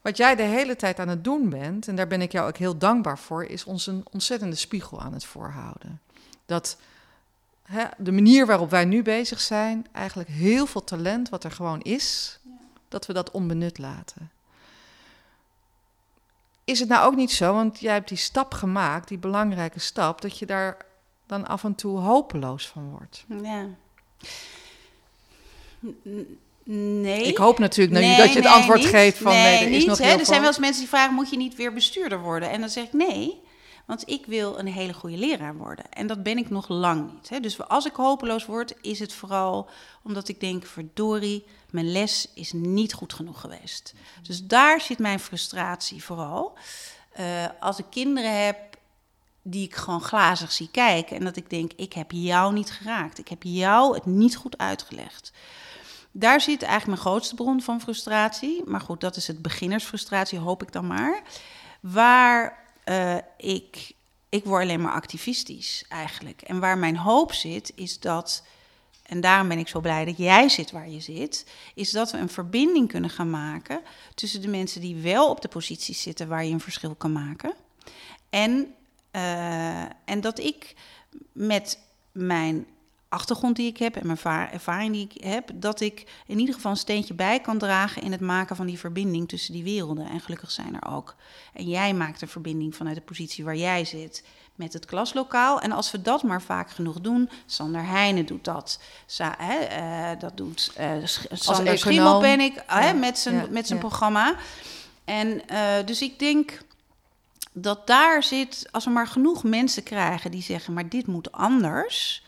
Wat 0.00 0.16
jij 0.16 0.34
de 0.34 0.42
hele 0.42 0.76
tijd 0.76 0.98
aan 0.98 1.08
het 1.08 1.24
doen 1.24 1.48
bent, 1.48 1.88
en 1.88 1.96
daar 1.96 2.06
ben 2.06 2.22
ik 2.22 2.32
jou 2.32 2.48
ook 2.48 2.56
heel 2.56 2.78
dankbaar 2.78 3.18
voor, 3.18 3.44
is 3.44 3.64
ons 3.64 3.86
een 3.86 4.04
ontzettende 4.12 4.56
spiegel 4.56 5.00
aan 5.00 5.12
het 5.12 5.24
voorhouden. 5.24 6.00
Dat 6.46 6.76
hè, 7.62 7.84
de 7.98 8.12
manier 8.12 8.46
waarop 8.46 8.70
wij 8.70 8.84
nu 8.84 9.02
bezig 9.02 9.40
zijn, 9.40 9.86
eigenlijk 9.92 10.28
heel 10.28 10.66
veel 10.66 10.84
talent 10.84 11.28
wat 11.28 11.44
er 11.44 11.50
gewoon 11.50 11.80
is, 11.80 12.38
dat 12.88 13.06
we 13.06 13.12
dat 13.12 13.30
onbenut 13.30 13.78
laten. 13.78 14.30
Is 16.66 16.80
het 16.80 16.88
nou 16.88 17.06
ook 17.06 17.16
niet 17.16 17.32
zo, 17.32 17.52
want 17.52 17.80
jij 17.80 17.92
hebt 17.92 18.08
die 18.08 18.18
stap 18.18 18.54
gemaakt, 18.54 19.08
die 19.08 19.18
belangrijke 19.18 19.78
stap, 19.78 20.20
dat 20.20 20.38
je 20.38 20.46
daar 20.46 20.76
dan 21.26 21.46
af 21.46 21.64
en 21.64 21.74
toe 21.74 21.98
hopeloos 21.98 22.66
van 22.66 22.90
wordt? 22.90 23.24
Ja. 23.42 23.66
Nee. 26.64 27.22
Ik 27.22 27.36
hoop 27.36 27.58
natuurlijk 27.58 28.00
nee, 28.00 28.16
dat 28.16 28.32
je 28.32 28.38
het 28.38 28.48
antwoord 28.48 28.84
geeft 28.84 29.18
van 29.18 29.32
nee, 29.32 29.64
er 29.64 29.70
is 29.70 29.78
niet, 29.78 29.86
nog 29.86 29.98
heel 29.98 30.18
Er 30.18 30.26
zijn 30.26 30.40
wel 30.40 30.48
eens 30.48 30.58
mensen 30.58 30.80
die 30.80 30.88
vragen, 30.88 31.14
moet 31.14 31.30
je 31.30 31.36
niet 31.36 31.54
weer 31.54 31.72
bestuurder 31.72 32.20
worden? 32.20 32.50
En 32.50 32.60
dan 32.60 32.68
zeg 32.68 32.84
ik 32.84 32.92
nee, 32.92 33.40
want 33.84 34.08
ik 34.08 34.26
wil 34.26 34.58
een 34.58 34.66
hele 34.66 34.92
goede 34.92 35.16
leraar 35.16 35.56
worden. 35.56 35.84
En 35.90 36.06
dat 36.06 36.22
ben 36.22 36.38
ik 36.38 36.50
nog 36.50 36.68
lang 36.68 37.12
niet. 37.12 37.28
Hè. 37.28 37.40
Dus 37.40 37.68
als 37.68 37.86
ik 37.86 37.94
hopeloos 37.94 38.46
word, 38.46 38.74
is 38.80 38.98
het 38.98 39.12
vooral 39.12 39.68
omdat 40.02 40.28
ik 40.28 40.40
denk, 40.40 40.66
verdorie, 40.66 41.44
mijn 41.76 41.92
les 41.92 42.28
is 42.34 42.52
niet 42.52 42.92
goed 42.92 43.12
genoeg 43.12 43.40
geweest. 43.40 43.94
Dus 44.22 44.44
daar 44.44 44.80
zit 44.80 44.98
mijn 44.98 45.20
frustratie 45.20 46.04
vooral. 46.04 46.58
Uh, 47.20 47.44
als 47.60 47.78
ik 47.78 47.84
kinderen 47.90 48.44
heb 48.44 48.56
die 49.42 49.64
ik 49.64 49.74
gewoon 49.74 50.00
glazig 50.00 50.52
zie 50.52 50.68
kijken 50.70 51.16
en 51.16 51.24
dat 51.24 51.36
ik 51.36 51.50
denk, 51.50 51.72
ik 51.76 51.92
heb 51.92 52.10
jou 52.10 52.52
niet 52.52 52.70
geraakt. 52.70 53.18
Ik 53.18 53.28
heb 53.28 53.42
jou 53.42 53.94
het 53.94 54.06
niet 54.06 54.36
goed 54.36 54.58
uitgelegd. 54.58 55.32
Daar 56.12 56.40
zit 56.40 56.62
eigenlijk 56.62 56.86
mijn 56.86 57.14
grootste 57.14 57.34
bron 57.34 57.62
van 57.62 57.80
frustratie. 57.80 58.62
Maar 58.64 58.80
goed, 58.80 59.00
dat 59.00 59.16
is 59.16 59.26
het 59.26 59.42
beginnersfrustratie, 59.42 60.38
hoop 60.38 60.62
ik 60.62 60.72
dan 60.72 60.86
maar. 60.86 61.22
Waar 61.80 62.64
uh, 62.84 63.16
ik, 63.36 63.92
ik 64.28 64.44
word 64.44 64.62
alleen 64.62 64.80
maar 64.80 64.92
activistisch 64.92 65.84
eigenlijk. 65.88 66.42
En 66.42 66.60
waar 66.60 66.78
mijn 66.78 66.96
hoop 66.96 67.32
zit, 67.32 67.72
is 67.74 68.00
dat 68.00 68.42
en 69.06 69.20
daarom 69.20 69.48
ben 69.48 69.58
ik 69.58 69.68
zo 69.68 69.80
blij 69.80 70.04
dat 70.04 70.16
jij 70.16 70.48
zit 70.48 70.70
waar 70.70 70.88
je 70.88 71.00
zit, 71.00 71.46
is 71.74 71.90
dat 71.90 72.10
we 72.10 72.18
een 72.18 72.28
verbinding 72.28 72.88
kunnen 72.88 73.10
gaan 73.10 73.30
maken 73.30 73.80
tussen 74.14 74.40
de 74.40 74.48
mensen 74.48 74.80
die 74.80 74.96
wel 74.96 75.30
op 75.30 75.40
de 75.40 75.48
posities 75.48 76.02
zitten 76.02 76.28
waar 76.28 76.44
je 76.44 76.52
een 76.52 76.60
verschil 76.60 76.94
kan 76.94 77.12
maken. 77.12 77.54
En, 78.30 78.74
uh, 79.12 79.82
en 80.04 80.20
dat 80.20 80.38
ik 80.38 80.74
met 81.32 81.78
mijn 82.12 82.66
achtergrond 83.16 83.56
die 83.56 83.66
ik 83.66 83.78
heb 83.78 83.96
en 83.96 84.06
mijn 84.06 84.48
ervaring 84.52 84.92
die 84.92 85.08
ik 85.10 85.24
heb, 85.24 85.50
dat 85.54 85.80
ik 85.80 86.22
in 86.26 86.38
ieder 86.38 86.54
geval 86.54 86.70
een 86.70 86.76
steentje 86.76 87.14
bij 87.14 87.40
kan 87.40 87.58
dragen 87.58 88.02
in 88.02 88.12
het 88.12 88.20
maken 88.20 88.56
van 88.56 88.66
die 88.66 88.78
verbinding 88.78 89.28
tussen 89.28 89.52
die 89.52 89.64
werelden. 89.64 90.08
En 90.08 90.20
gelukkig 90.20 90.50
zijn 90.50 90.74
er 90.80 90.88
ook. 90.88 91.14
En 91.52 91.64
jij 91.64 91.94
maakt 91.94 92.22
een 92.22 92.28
verbinding 92.28 92.76
vanuit 92.76 92.96
de 92.96 93.02
positie 93.02 93.44
waar 93.44 93.56
jij 93.56 93.84
zit 93.84 94.24
met 94.54 94.72
het 94.72 94.84
klaslokaal. 94.84 95.60
En 95.60 95.72
als 95.72 95.90
we 95.90 96.02
dat 96.02 96.22
maar 96.22 96.42
vaak 96.42 96.70
genoeg 96.70 97.00
doen, 97.00 97.30
Sander 97.46 97.86
Heijnen 97.86 98.26
doet 98.26 98.44
dat. 98.44 98.80
Sa 99.06 99.34
hè, 99.38 99.80
uh, 100.12 100.20
dat 100.20 100.36
doet 100.36 100.72
uh, 100.80 100.90
Sander 101.32 101.78
Schimmel 101.78 102.20
ben 102.20 102.40
ik 102.40 102.62
hè, 102.66 102.94
met 102.94 103.18
zijn, 103.18 103.46
met 103.50 103.66
zijn 103.66 103.78
programma. 103.78 104.34
En 105.04 105.42
uh, 105.52 105.60
dus 105.84 106.02
ik 106.02 106.18
denk 106.18 106.64
dat 107.52 107.86
daar 107.86 108.22
zit, 108.22 108.68
als 108.70 108.84
we 108.84 108.90
maar 108.90 109.06
genoeg 109.06 109.44
mensen 109.44 109.82
krijgen 109.82 110.30
die 110.30 110.42
zeggen, 110.42 110.72
maar 110.72 110.88
dit 110.88 111.06
moet 111.06 111.32
anders 111.32 112.24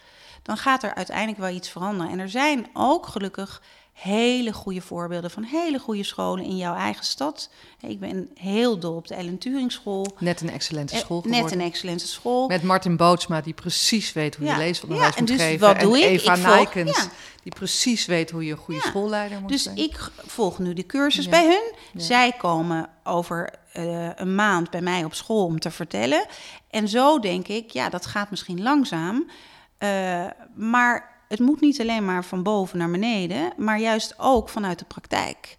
dan 0.49 0.57
gaat 0.57 0.83
er 0.83 0.95
uiteindelijk 0.95 1.39
wel 1.39 1.55
iets 1.55 1.69
veranderen. 1.69 2.13
En 2.13 2.19
er 2.19 2.29
zijn 2.29 2.67
ook 2.73 3.07
gelukkig 3.07 3.63
hele 3.93 4.53
goede 4.53 4.81
voorbeelden 4.81 5.31
van 5.31 5.43
hele 5.43 5.79
goede 5.79 6.03
scholen 6.03 6.45
in 6.45 6.57
jouw 6.57 6.75
eigen 6.75 7.05
stad. 7.05 7.51
Ik 7.81 8.01
ben 8.01 8.31
heel 8.35 8.79
dol 8.79 8.95
op 8.97 9.07
de 9.09 9.15
Ellen 9.15 9.39
Turing 9.39 9.73
School. 9.73 10.07
Net 10.19 10.41
een 10.41 10.51
excellente 10.51 10.95
Eh, 10.95 11.01
school 11.01 11.21
geworden. 11.21 11.43
Net 11.43 11.53
een 11.53 11.61
excellente 11.61 12.07
school. 12.07 12.47
Met 12.49 12.63
Martin 12.63 12.97
Bootsma, 12.97 13.41
die 13.41 13.55
precies 13.55 14.13
weet 14.13 14.37
hoe 14.37 14.45
je 14.47 14.51
Ja, 14.53 14.57
leesonderwijs 14.59 15.15
ja, 15.15 15.21
moet 15.21 15.29
dus 15.29 15.41
geven. 15.41 15.67
wat 15.67 15.81
doe 15.81 15.97
en 16.03 16.13
ik? 16.13 16.21
Eva 16.21 16.33
Ik 16.35 16.39
volg- 16.43 16.55
Nijkens, 16.55 16.97
ja. 16.97 17.09
die 17.43 17.53
precies 17.55 18.07
weet 18.07 18.31
hoe 18.31 18.45
je 18.45 18.51
een 18.53 18.57
goede 18.59 18.81
schoolleider 18.81 19.41
moet 19.41 19.49
Dus 19.51 19.63
zijn. 19.63 19.77
ik 19.77 19.95
g- 19.97 20.11
volg 20.27 20.59
nu 20.59 20.73
de 20.73 20.87
cursus 20.87 21.29
bij 21.29 21.45
hun. 21.47 21.73
Zij 22.03 22.33
komen 22.33 22.89
over 23.05 23.53
eh, 23.73 24.09
een 24.15 24.35
maand 24.35 24.71
bij 24.71 24.81
mij 24.81 25.05
op 25.05 25.15
school 25.15 25.45
om 25.45 25.61
te 25.61 25.71
vertellen. 25.71 26.27
En 26.71 26.89
zo 26.89 27.19
denk 27.19 27.49
ik, 27.49 27.71
ja, 27.71 27.89
dat 27.89 28.07
gaat 28.07 28.31
misschien 28.31 28.63
langzaam. 28.63 29.31
Eh, 29.79 30.27
maar 30.55 31.17
het 31.29 31.39
moet 31.39 31.61
niet 31.61 31.81
alleen 31.81 32.05
maar 32.05 32.25
van 32.25 32.43
boven 32.43 32.79
naar 32.79 32.91
beneden, 32.91 33.53
maar 33.57 33.79
juist 33.81 34.15
ook 34.19 34.49
vanuit 34.49 34.79
de 34.79 34.85
praktijk. 34.85 35.57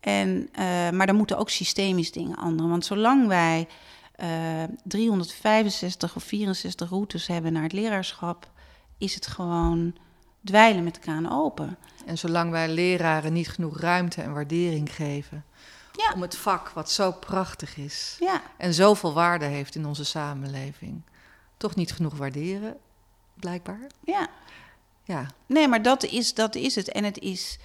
En, 0.00 0.48
eh, 0.52 0.90
maar 0.90 1.06
dan 1.06 1.16
moeten 1.16 1.38
ook 1.38 1.50
systemisch 1.50 2.12
dingen 2.12 2.36
anderen. 2.36 2.70
Want 2.70 2.84
zolang 2.84 3.26
wij 3.26 3.68
eh, 4.14 4.28
365 4.84 6.16
of 6.16 6.22
64 6.22 6.90
routes 6.90 7.26
hebben 7.26 7.52
naar 7.52 7.62
het 7.62 7.72
leraarschap, 7.72 8.50
is 8.98 9.14
het 9.14 9.26
gewoon 9.26 9.94
dweilen 10.44 10.84
met 10.84 10.94
de 10.94 11.00
kraan 11.00 11.32
open. 11.32 11.76
En 12.06 12.18
zolang 12.18 12.50
wij 12.50 12.68
leraren 12.68 13.32
niet 13.32 13.48
genoeg 13.48 13.80
ruimte 13.80 14.22
en 14.22 14.32
waardering 14.32 14.94
geven 14.94 15.44
Ja. 15.92 16.12
om 16.14 16.22
het 16.22 16.36
vak 16.36 16.68
wat 16.68 16.90
zo 16.90 17.12
prachtig 17.12 17.76
is 17.76 18.16
Ja, 18.20 18.42
en 18.56 18.74
zoveel 18.74 19.12
waarde 19.12 19.44
heeft 19.44 19.74
in 19.74 19.86
onze 19.86 20.04
samenleving, 20.04 21.02
toch 21.56 21.74
niet 21.74 21.92
genoeg 21.92 22.16
waarderen, 22.16 22.76
blijkbaar. 23.40 23.86
ja. 24.04 24.28
Ja, 25.04 25.26
Nee, 25.46 25.68
maar 25.68 25.82
dat 25.82 26.04
is, 26.04 26.34
dat 26.34 26.54
is 26.54 26.74
het. 26.74 26.92
En 26.92 27.04
het 27.04 27.18
is, 27.18 27.58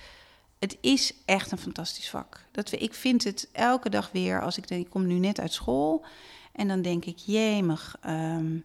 het 0.60 0.78
is 0.82 1.14
echt 1.26 1.52
een 1.52 1.58
fantastisch 1.58 2.10
vak. 2.10 2.46
Dat 2.52 2.70
we, 2.70 2.78
ik 2.78 2.94
vind 2.94 3.24
het 3.24 3.50
elke 3.52 3.90
dag 3.90 4.12
weer, 4.12 4.42
als 4.42 4.58
ik 4.58 4.68
denk, 4.68 4.86
ik 4.86 4.90
kom 4.90 5.08
nu 5.08 5.20
net 5.20 5.40
uit 5.40 5.54
school. 5.54 6.06
En 6.52 6.68
dan 6.68 6.82
denk 6.82 7.06
ik, 7.06 7.18
jemig, 7.18 7.98
ehm, 8.02 8.58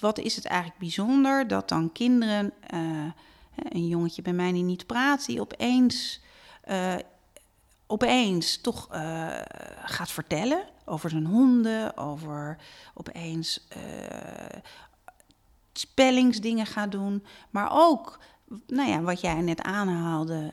wat 0.00 0.18
is 0.18 0.36
het 0.36 0.44
eigenlijk 0.44 0.78
bijzonder 0.78 1.48
dat 1.48 1.68
dan 1.68 1.92
kinderen, 1.92 2.52
eh, 2.60 3.10
een 3.54 3.88
jongetje 3.88 4.22
bij 4.22 4.32
mij 4.32 4.52
die 4.52 4.62
niet 4.62 4.86
praat, 4.86 5.26
die 5.26 5.40
opeens, 5.40 6.20
eh, 6.62 6.94
opeens 7.86 8.60
toch 8.60 8.88
eh, 8.90 9.40
gaat 9.84 10.10
vertellen 10.10 10.68
over 10.84 11.10
zijn 11.10 11.26
honden, 11.26 11.96
over 11.96 12.58
opeens 12.94 13.66
spellingsdingen 15.78 16.66
gaat 16.66 16.92
doen. 16.92 17.24
Maar 17.50 17.68
ook, 17.72 18.18
nou 18.66 18.88
ja, 18.88 19.00
wat 19.00 19.20
jij 19.20 19.40
net 19.40 19.62
aanhaalde, 19.62 20.52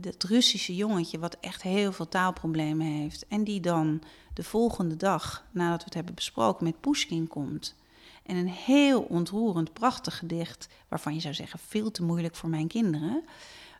het 0.00 0.24
Russische 0.24 0.74
jongetje 0.74 1.18
wat 1.18 1.36
echt 1.40 1.62
heel 1.62 1.92
veel 1.92 2.08
taalproblemen 2.08 2.86
heeft. 2.86 3.26
En 3.28 3.44
die 3.44 3.60
dan 3.60 4.02
de 4.34 4.42
volgende 4.42 4.96
dag, 4.96 5.44
nadat 5.50 5.78
we 5.78 5.84
het 5.84 5.94
hebben 5.94 6.14
besproken, 6.14 6.64
met 6.64 6.80
Pushkin 6.80 7.28
komt. 7.28 7.74
En 8.22 8.36
een 8.36 8.48
heel 8.48 9.02
ontroerend, 9.02 9.72
prachtig 9.72 10.18
gedicht, 10.18 10.68
waarvan 10.88 11.14
je 11.14 11.20
zou 11.20 11.34
zeggen 11.34 11.58
veel 11.58 11.90
te 11.90 12.02
moeilijk 12.02 12.36
voor 12.36 12.48
mijn 12.48 12.68
kinderen, 12.68 13.24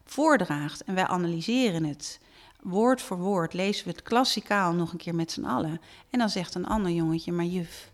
voordraagt. 0.04 0.84
En 0.84 0.94
wij 0.94 1.06
analyseren 1.06 1.84
het. 1.84 2.20
Woord 2.62 3.02
voor 3.02 3.18
woord 3.18 3.52
lezen 3.52 3.84
we 3.84 3.90
het 3.90 4.02
klassikaal 4.02 4.72
nog 4.72 4.92
een 4.92 4.98
keer 4.98 5.14
met 5.14 5.32
z'n 5.32 5.44
allen. 5.44 5.80
En 6.10 6.18
dan 6.18 6.28
zegt 6.28 6.54
een 6.54 6.66
ander 6.66 6.92
jongetje, 6.92 7.32
maar 7.32 7.44
juf, 7.44 7.90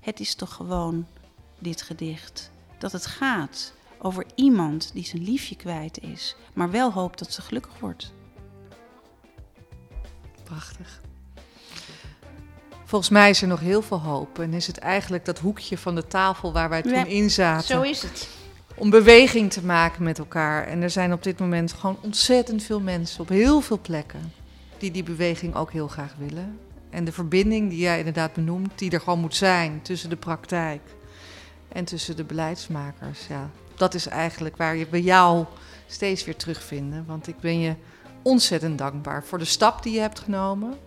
het 0.00 0.20
is 0.20 0.34
toch 0.34 0.52
gewoon 0.54 1.06
dit 1.58 1.82
gedicht. 1.82 2.50
Dat 2.78 2.92
het 2.92 3.06
gaat 3.06 3.72
over 3.98 4.24
iemand 4.34 4.90
die 4.94 5.04
zijn 5.04 5.22
liefje 5.24 5.56
kwijt 5.56 6.00
is, 6.00 6.36
maar 6.54 6.70
wel 6.70 6.92
hoopt 6.92 7.18
dat 7.18 7.32
ze 7.32 7.42
gelukkig 7.42 7.78
wordt. 7.80 8.12
prachtig. 10.44 11.00
Volgens 12.84 13.10
mij 13.10 13.30
is 13.30 13.42
er 13.42 13.48
nog 13.48 13.60
heel 13.60 13.82
veel 13.82 14.00
hoop 14.00 14.38
en 14.38 14.52
is 14.52 14.66
het 14.66 14.78
eigenlijk 14.78 15.24
dat 15.24 15.38
hoekje 15.38 15.78
van 15.78 15.94
de 15.94 16.06
tafel 16.06 16.52
waar 16.52 16.68
wij 16.68 16.82
toen 16.82 16.92
Ja, 16.92 17.04
in 17.04 17.30
zaten. 17.30 17.66
Zo 17.66 17.82
is 17.82 18.02
het. 18.02 18.28
om 18.74 18.90
beweging 18.90 19.52
te 19.52 19.64
maken 19.64 20.02
met 20.02 20.18
elkaar. 20.18 20.66
En 20.66 20.82
er 20.82 20.90
zijn 20.90 21.12
op 21.12 21.22
dit 21.22 21.38
moment 21.38 21.72
gewoon 21.72 21.98
ontzettend 22.02 22.62
veel 22.62 22.80
mensen 22.80 23.20
op 23.20 23.28
heel 23.28 23.60
veel 23.60 23.80
plekken 23.80 24.32
die 24.78 24.90
die 24.90 25.02
beweging 25.02 25.54
ook 25.54 25.72
heel 25.72 25.88
graag 25.88 26.14
willen. 26.18 26.58
En 26.90 27.04
de 27.04 27.12
verbinding 27.12 27.70
die 27.70 27.78
jij 27.78 27.98
inderdaad 27.98 28.32
benoemt, 28.32 28.78
die 28.78 28.90
er 28.90 29.00
gewoon 29.00 29.20
moet 29.20 29.34
zijn 29.34 29.82
tussen 29.82 30.10
de 30.10 30.16
praktijk 30.16 30.80
en 31.68 31.84
tussen 31.84 32.16
de 32.16 32.24
beleidsmakers. 32.24 33.26
Ja, 33.26 33.50
dat 33.76 33.94
is 33.94 34.06
eigenlijk 34.06 34.56
waar 34.56 34.76
je 34.76 34.86
bij 34.86 35.00
jou 35.00 35.44
steeds 35.86 36.24
weer 36.24 36.36
terugvinden. 36.36 37.04
Want 37.06 37.28
ik 37.28 37.40
ben 37.40 37.60
je 37.60 37.74
ontzettend 38.22 38.78
dankbaar 38.78 39.24
voor 39.24 39.38
de 39.38 39.44
stap 39.44 39.82
die 39.82 39.92
je 39.92 40.00
hebt 40.00 40.18
genomen. 40.18 40.78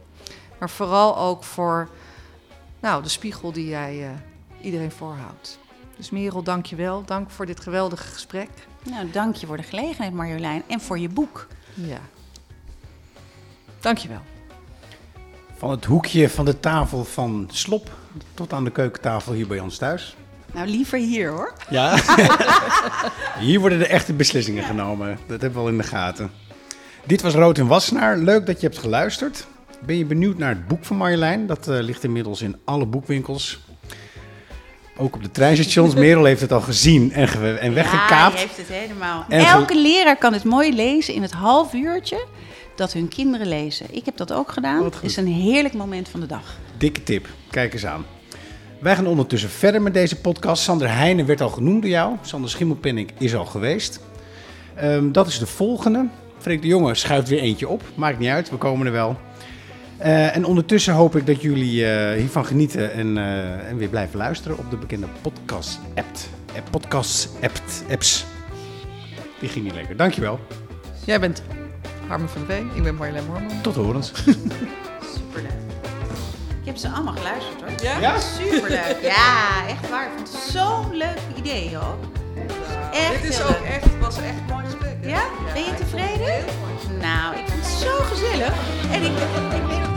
Maar 0.59 0.69
vooral 0.69 1.17
ook 1.17 1.43
voor 1.43 1.89
nou, 2.79 3.03
de 3.03 3.09
spiegel 3.09 3.51
die 3.51 3.67
jij 3.67 4.03
eh, 4.03 4.09
iedereen 4.65 4.91
voorhoudt. 4.91 5.59
Dus 5.97 6.09
Merel, 6.09 6.43
dank 6.43 6.65
je 6.65 6.75
wel. 6.75 7.03
Dank 7.05 7.29
voor 7.29 7.45
dit 7.45 7.59
geweldige 7.59 8.07
gesprek. 8.07 8.49
Nou, 8.83 9.11
dank 9.11 9.35
je 9.35 9.47
voor 9.47 9.57
de 9.57 9.63
gelegenheid, 9.63 10.13
Marjolein, 10.13 10.63
en 10.67 10.81
voor 10.81 10.99
je 10.99 11.09
boek. 11.09 11.47
Ja. 11.73 11.99
Dank 13.79 13.97
je 13.97 14.07
wel. 14.07 14.21
Van 15.57 15.69
het 15.69 15.85
hoekje 15.85 16.29
van 16.29 16.45
de 16.45 16.59
tafel 16.59 17.03
van 17.03 17.49
Slop 17.51 17.89
tot 18.33 18.53
aan 18.53 18.63
de 18.63 18.71
keukentafel 18.71 19.33
hier 19.33 19.47
bij 19.47 19.59
ons 19.59 19.77
thuis. 19.77 20.15
Nou, 20.53 20.67
liever 20.67 20.97
hier 20.99 21.29
hoor. 21.29 21.53
Ja. 21.69 21.97
hier 23.39 23.59
worden 23.59 23.79
de 23.79 23.87
echte 23.87 24.13
beslissingen 24.13 24.63
genomen. 24.63 25.17
Dat 25.27 25.41
hebben 25.41 25.59
we 25.59 25.65
al 25.65 25.71
in 25.71 25.77
de 25.77 25.83
gaten. 25.83 26.31
Dit 27.05 27.21
was 27.21 27.33
Rood 27.33 27.57
en 27.57 27.67
Wassenaar. 27.67 28.17
Leuk 28.17 28.45
dat 28.45 28.61
je 28.61 28.67
hebt 28.67 28.79
geluisterd. 28.79 29.45
Ben 29.85 29.97
je 29.97 30.05
benieuwd 30.05 30.37
naar 30.37 30.49
het 30.49 30.67
boek 30.67 30.85
van 30.85 30.97
Marjolein? 30.97 31.47
Dat 31.47 31.67
eh, 31.67 31.79
ligt 31.79 32.03
inmiddels 32.03 32.41
in 32.41 32.57
alle 32.65 32.85
boekwinkels. 32.85 33.59
Ook 34.97 35.15
op 35.15 35.23
de 35.23 35.31
treinstations. 35.31 35.93
Merel 36.05 36.23
heeft 36.25 36.41
het 36.41 36.51
al 36.51 36.61
gezien 36.61 37.11
en, 37.13 37.27
ge- 37.27 37.57
en 37.57 37.69
Ja, 37.69 37.75
weggekaapt. 37.75 38.33
je 38.33 38.39
heeft 38.39 38.57
het 38.57 38.67
helemaal. 38.67 39.25
En 39.29 39.45
Elke 39.45 39.75
leraar 39.81 40.17
kan 40.17 40.33
het 40.33 40.43
mooi 40.43 40.73
lezen 40.75 41.13
in 41.13 41.21
het 41.21 41.31
half 41.31 41.73
uurtje 41.73 42.25
dat 42.75 42.93
hun 42.93 43.07
kinderen 43.07 43.47
lezen. 43.47 43.85
Ik 43.95 44.05
heb 44.05 44.17
dat 44.17 44.33
ook 44.33 44.51
gedaan. 44.51 44.83
Wat 44.83 44.93
Het 44.93 45.03
is 45.03 45.17
een 45.17 45.27
heerlijk 45.27 45.73
moment 45.73 46.09
van 46.09 46.19
de 46.19 46.25
dag. 46.25 46.43
Dikke 46.77 47.03
tip. 47.03 47.27
Kijk 47.49 47.73
eens 47.73 47.85
aan. 47.85 48.05
Wij 48.81 48.95
gaan 48.95 49.07
ondertussen 49.07 49.49
verder 49.49 49.81
met 49.81 49.93
deze 49.93 50.21
podcast. 50.21 50.63
Sander 50.63 50.95
Heijnen 50.95 51.25
werd 51.25 51.41
al 51.41 51.49
genoemd 51.49 51.81
door 51.81 51.91
jou. 51.91 52.15
Sander 52.21 52.49
Schimmelpenninck 52.49 53.09
is 53.17 53.35
al 53.35 53.45
geweest. 53.45 53.99
Ehm, 54.75 55.11
dat 55.11 55.27
is 55.27 55.39
de 55.39 55.45
volgende. 55.47 56.07
Freek 56.39 56.61
de 56.61 56.67
Jonge 56.67 56.95
schuift 56.95 57.29
weer 57.29 57.39
eentje 57.39 57.67
op. 57.67 57.83
Maakt 57.95 58.19
niet 58.19 58.29
uit, 58.29 58.49
we 58.49 58.55
komen 58.57 58.85
er 58.85 58.91
wel. 58.91 59.17
Eh, 59.97 60.35
en 60.35 60.45
ondertussen 60.45 60.93
hoop 60.93 61.15
ik 61.15 61.25
dat 61.25 61.41
jullie 61.41 61.85
eh, 61.85 62.19
hiervan 62.19 62.45
genieten 62.45 62.93
en, 62.93 63.17
eh, 63.17 63.69
en 63.69 63.77
weer 63.77 63.89
blijven 63.89 64.17
luisteren 64.17 64.57
op 64.57 64.69
de 64.69 64.77
bekende 64.77 65.07
podcast-app. 65.21 66.17
Eh, 66.53 66.61
Podcast-apps. 66.71 68.25
Die 69.39 69.49
ging 69.49 69.65
niet 69.65 69.73
lekker. 69.75 69.95
Dankjewel. 69.97 70.39
Jij 71.05 71.19
bent 71.19 71.43
Harmen 72.07 72.29
van 72.29 72.41
de 72.41 72.47
Veen. 72.47 72.69
Ik 72.75 72.83
ben 72.83 72.95
Marjolein 72.95 73.25
Mormon. 73.25 73.61
Tot 73.61 73.75
horens. 73.75 74.11
Superleuk. 75.15 75.70
Ik 76.61 76.67
heb 76.67 76.77
ze 76.77 76.89
allemaal 76.89 77.13
geluisterd 77.13 77.61
hoor. 77.61 77.71
Ja? 77.81 77.99
Ja? 77.99 78.19
Superleuk. 78.19 78.97
Ja, 79.13 79.67
echt 79.67 79.89
waar. 79.89 80.05
Ik 80.05 80.11
vond 80.15 80.31
het 80.31 80.41
zo'n 80.51 80.95
leuk 80.97 81.19
idee 81.35 81.75
hoor. 81.77 81.97
Echt 82.93 83.21
Dit 83.21 83.31
is 83.31 83.37
heel 83.37 83.47
ook 83.47 83.61
echt, 83.65 83.99
was 83.99 84.17
echt 84.17 84.47
mooi 84.49 84.65
gesprek. 84.65 84.97
Ja? 85.01 85.21
Ben 85.53 85.63
je 85.63 85.73
tevreden? 85.73 86.43
Nou, 86.99 87.35
ik 87.35 87.43
vond 87.47 87.65
het 87.65 87.73
zo 87.73 87.97
gezellig. 88.03 88.53
En 88.91 89.01
ik, 89.03 89.11
ik 89.55 89.63
weet 89.67 89.90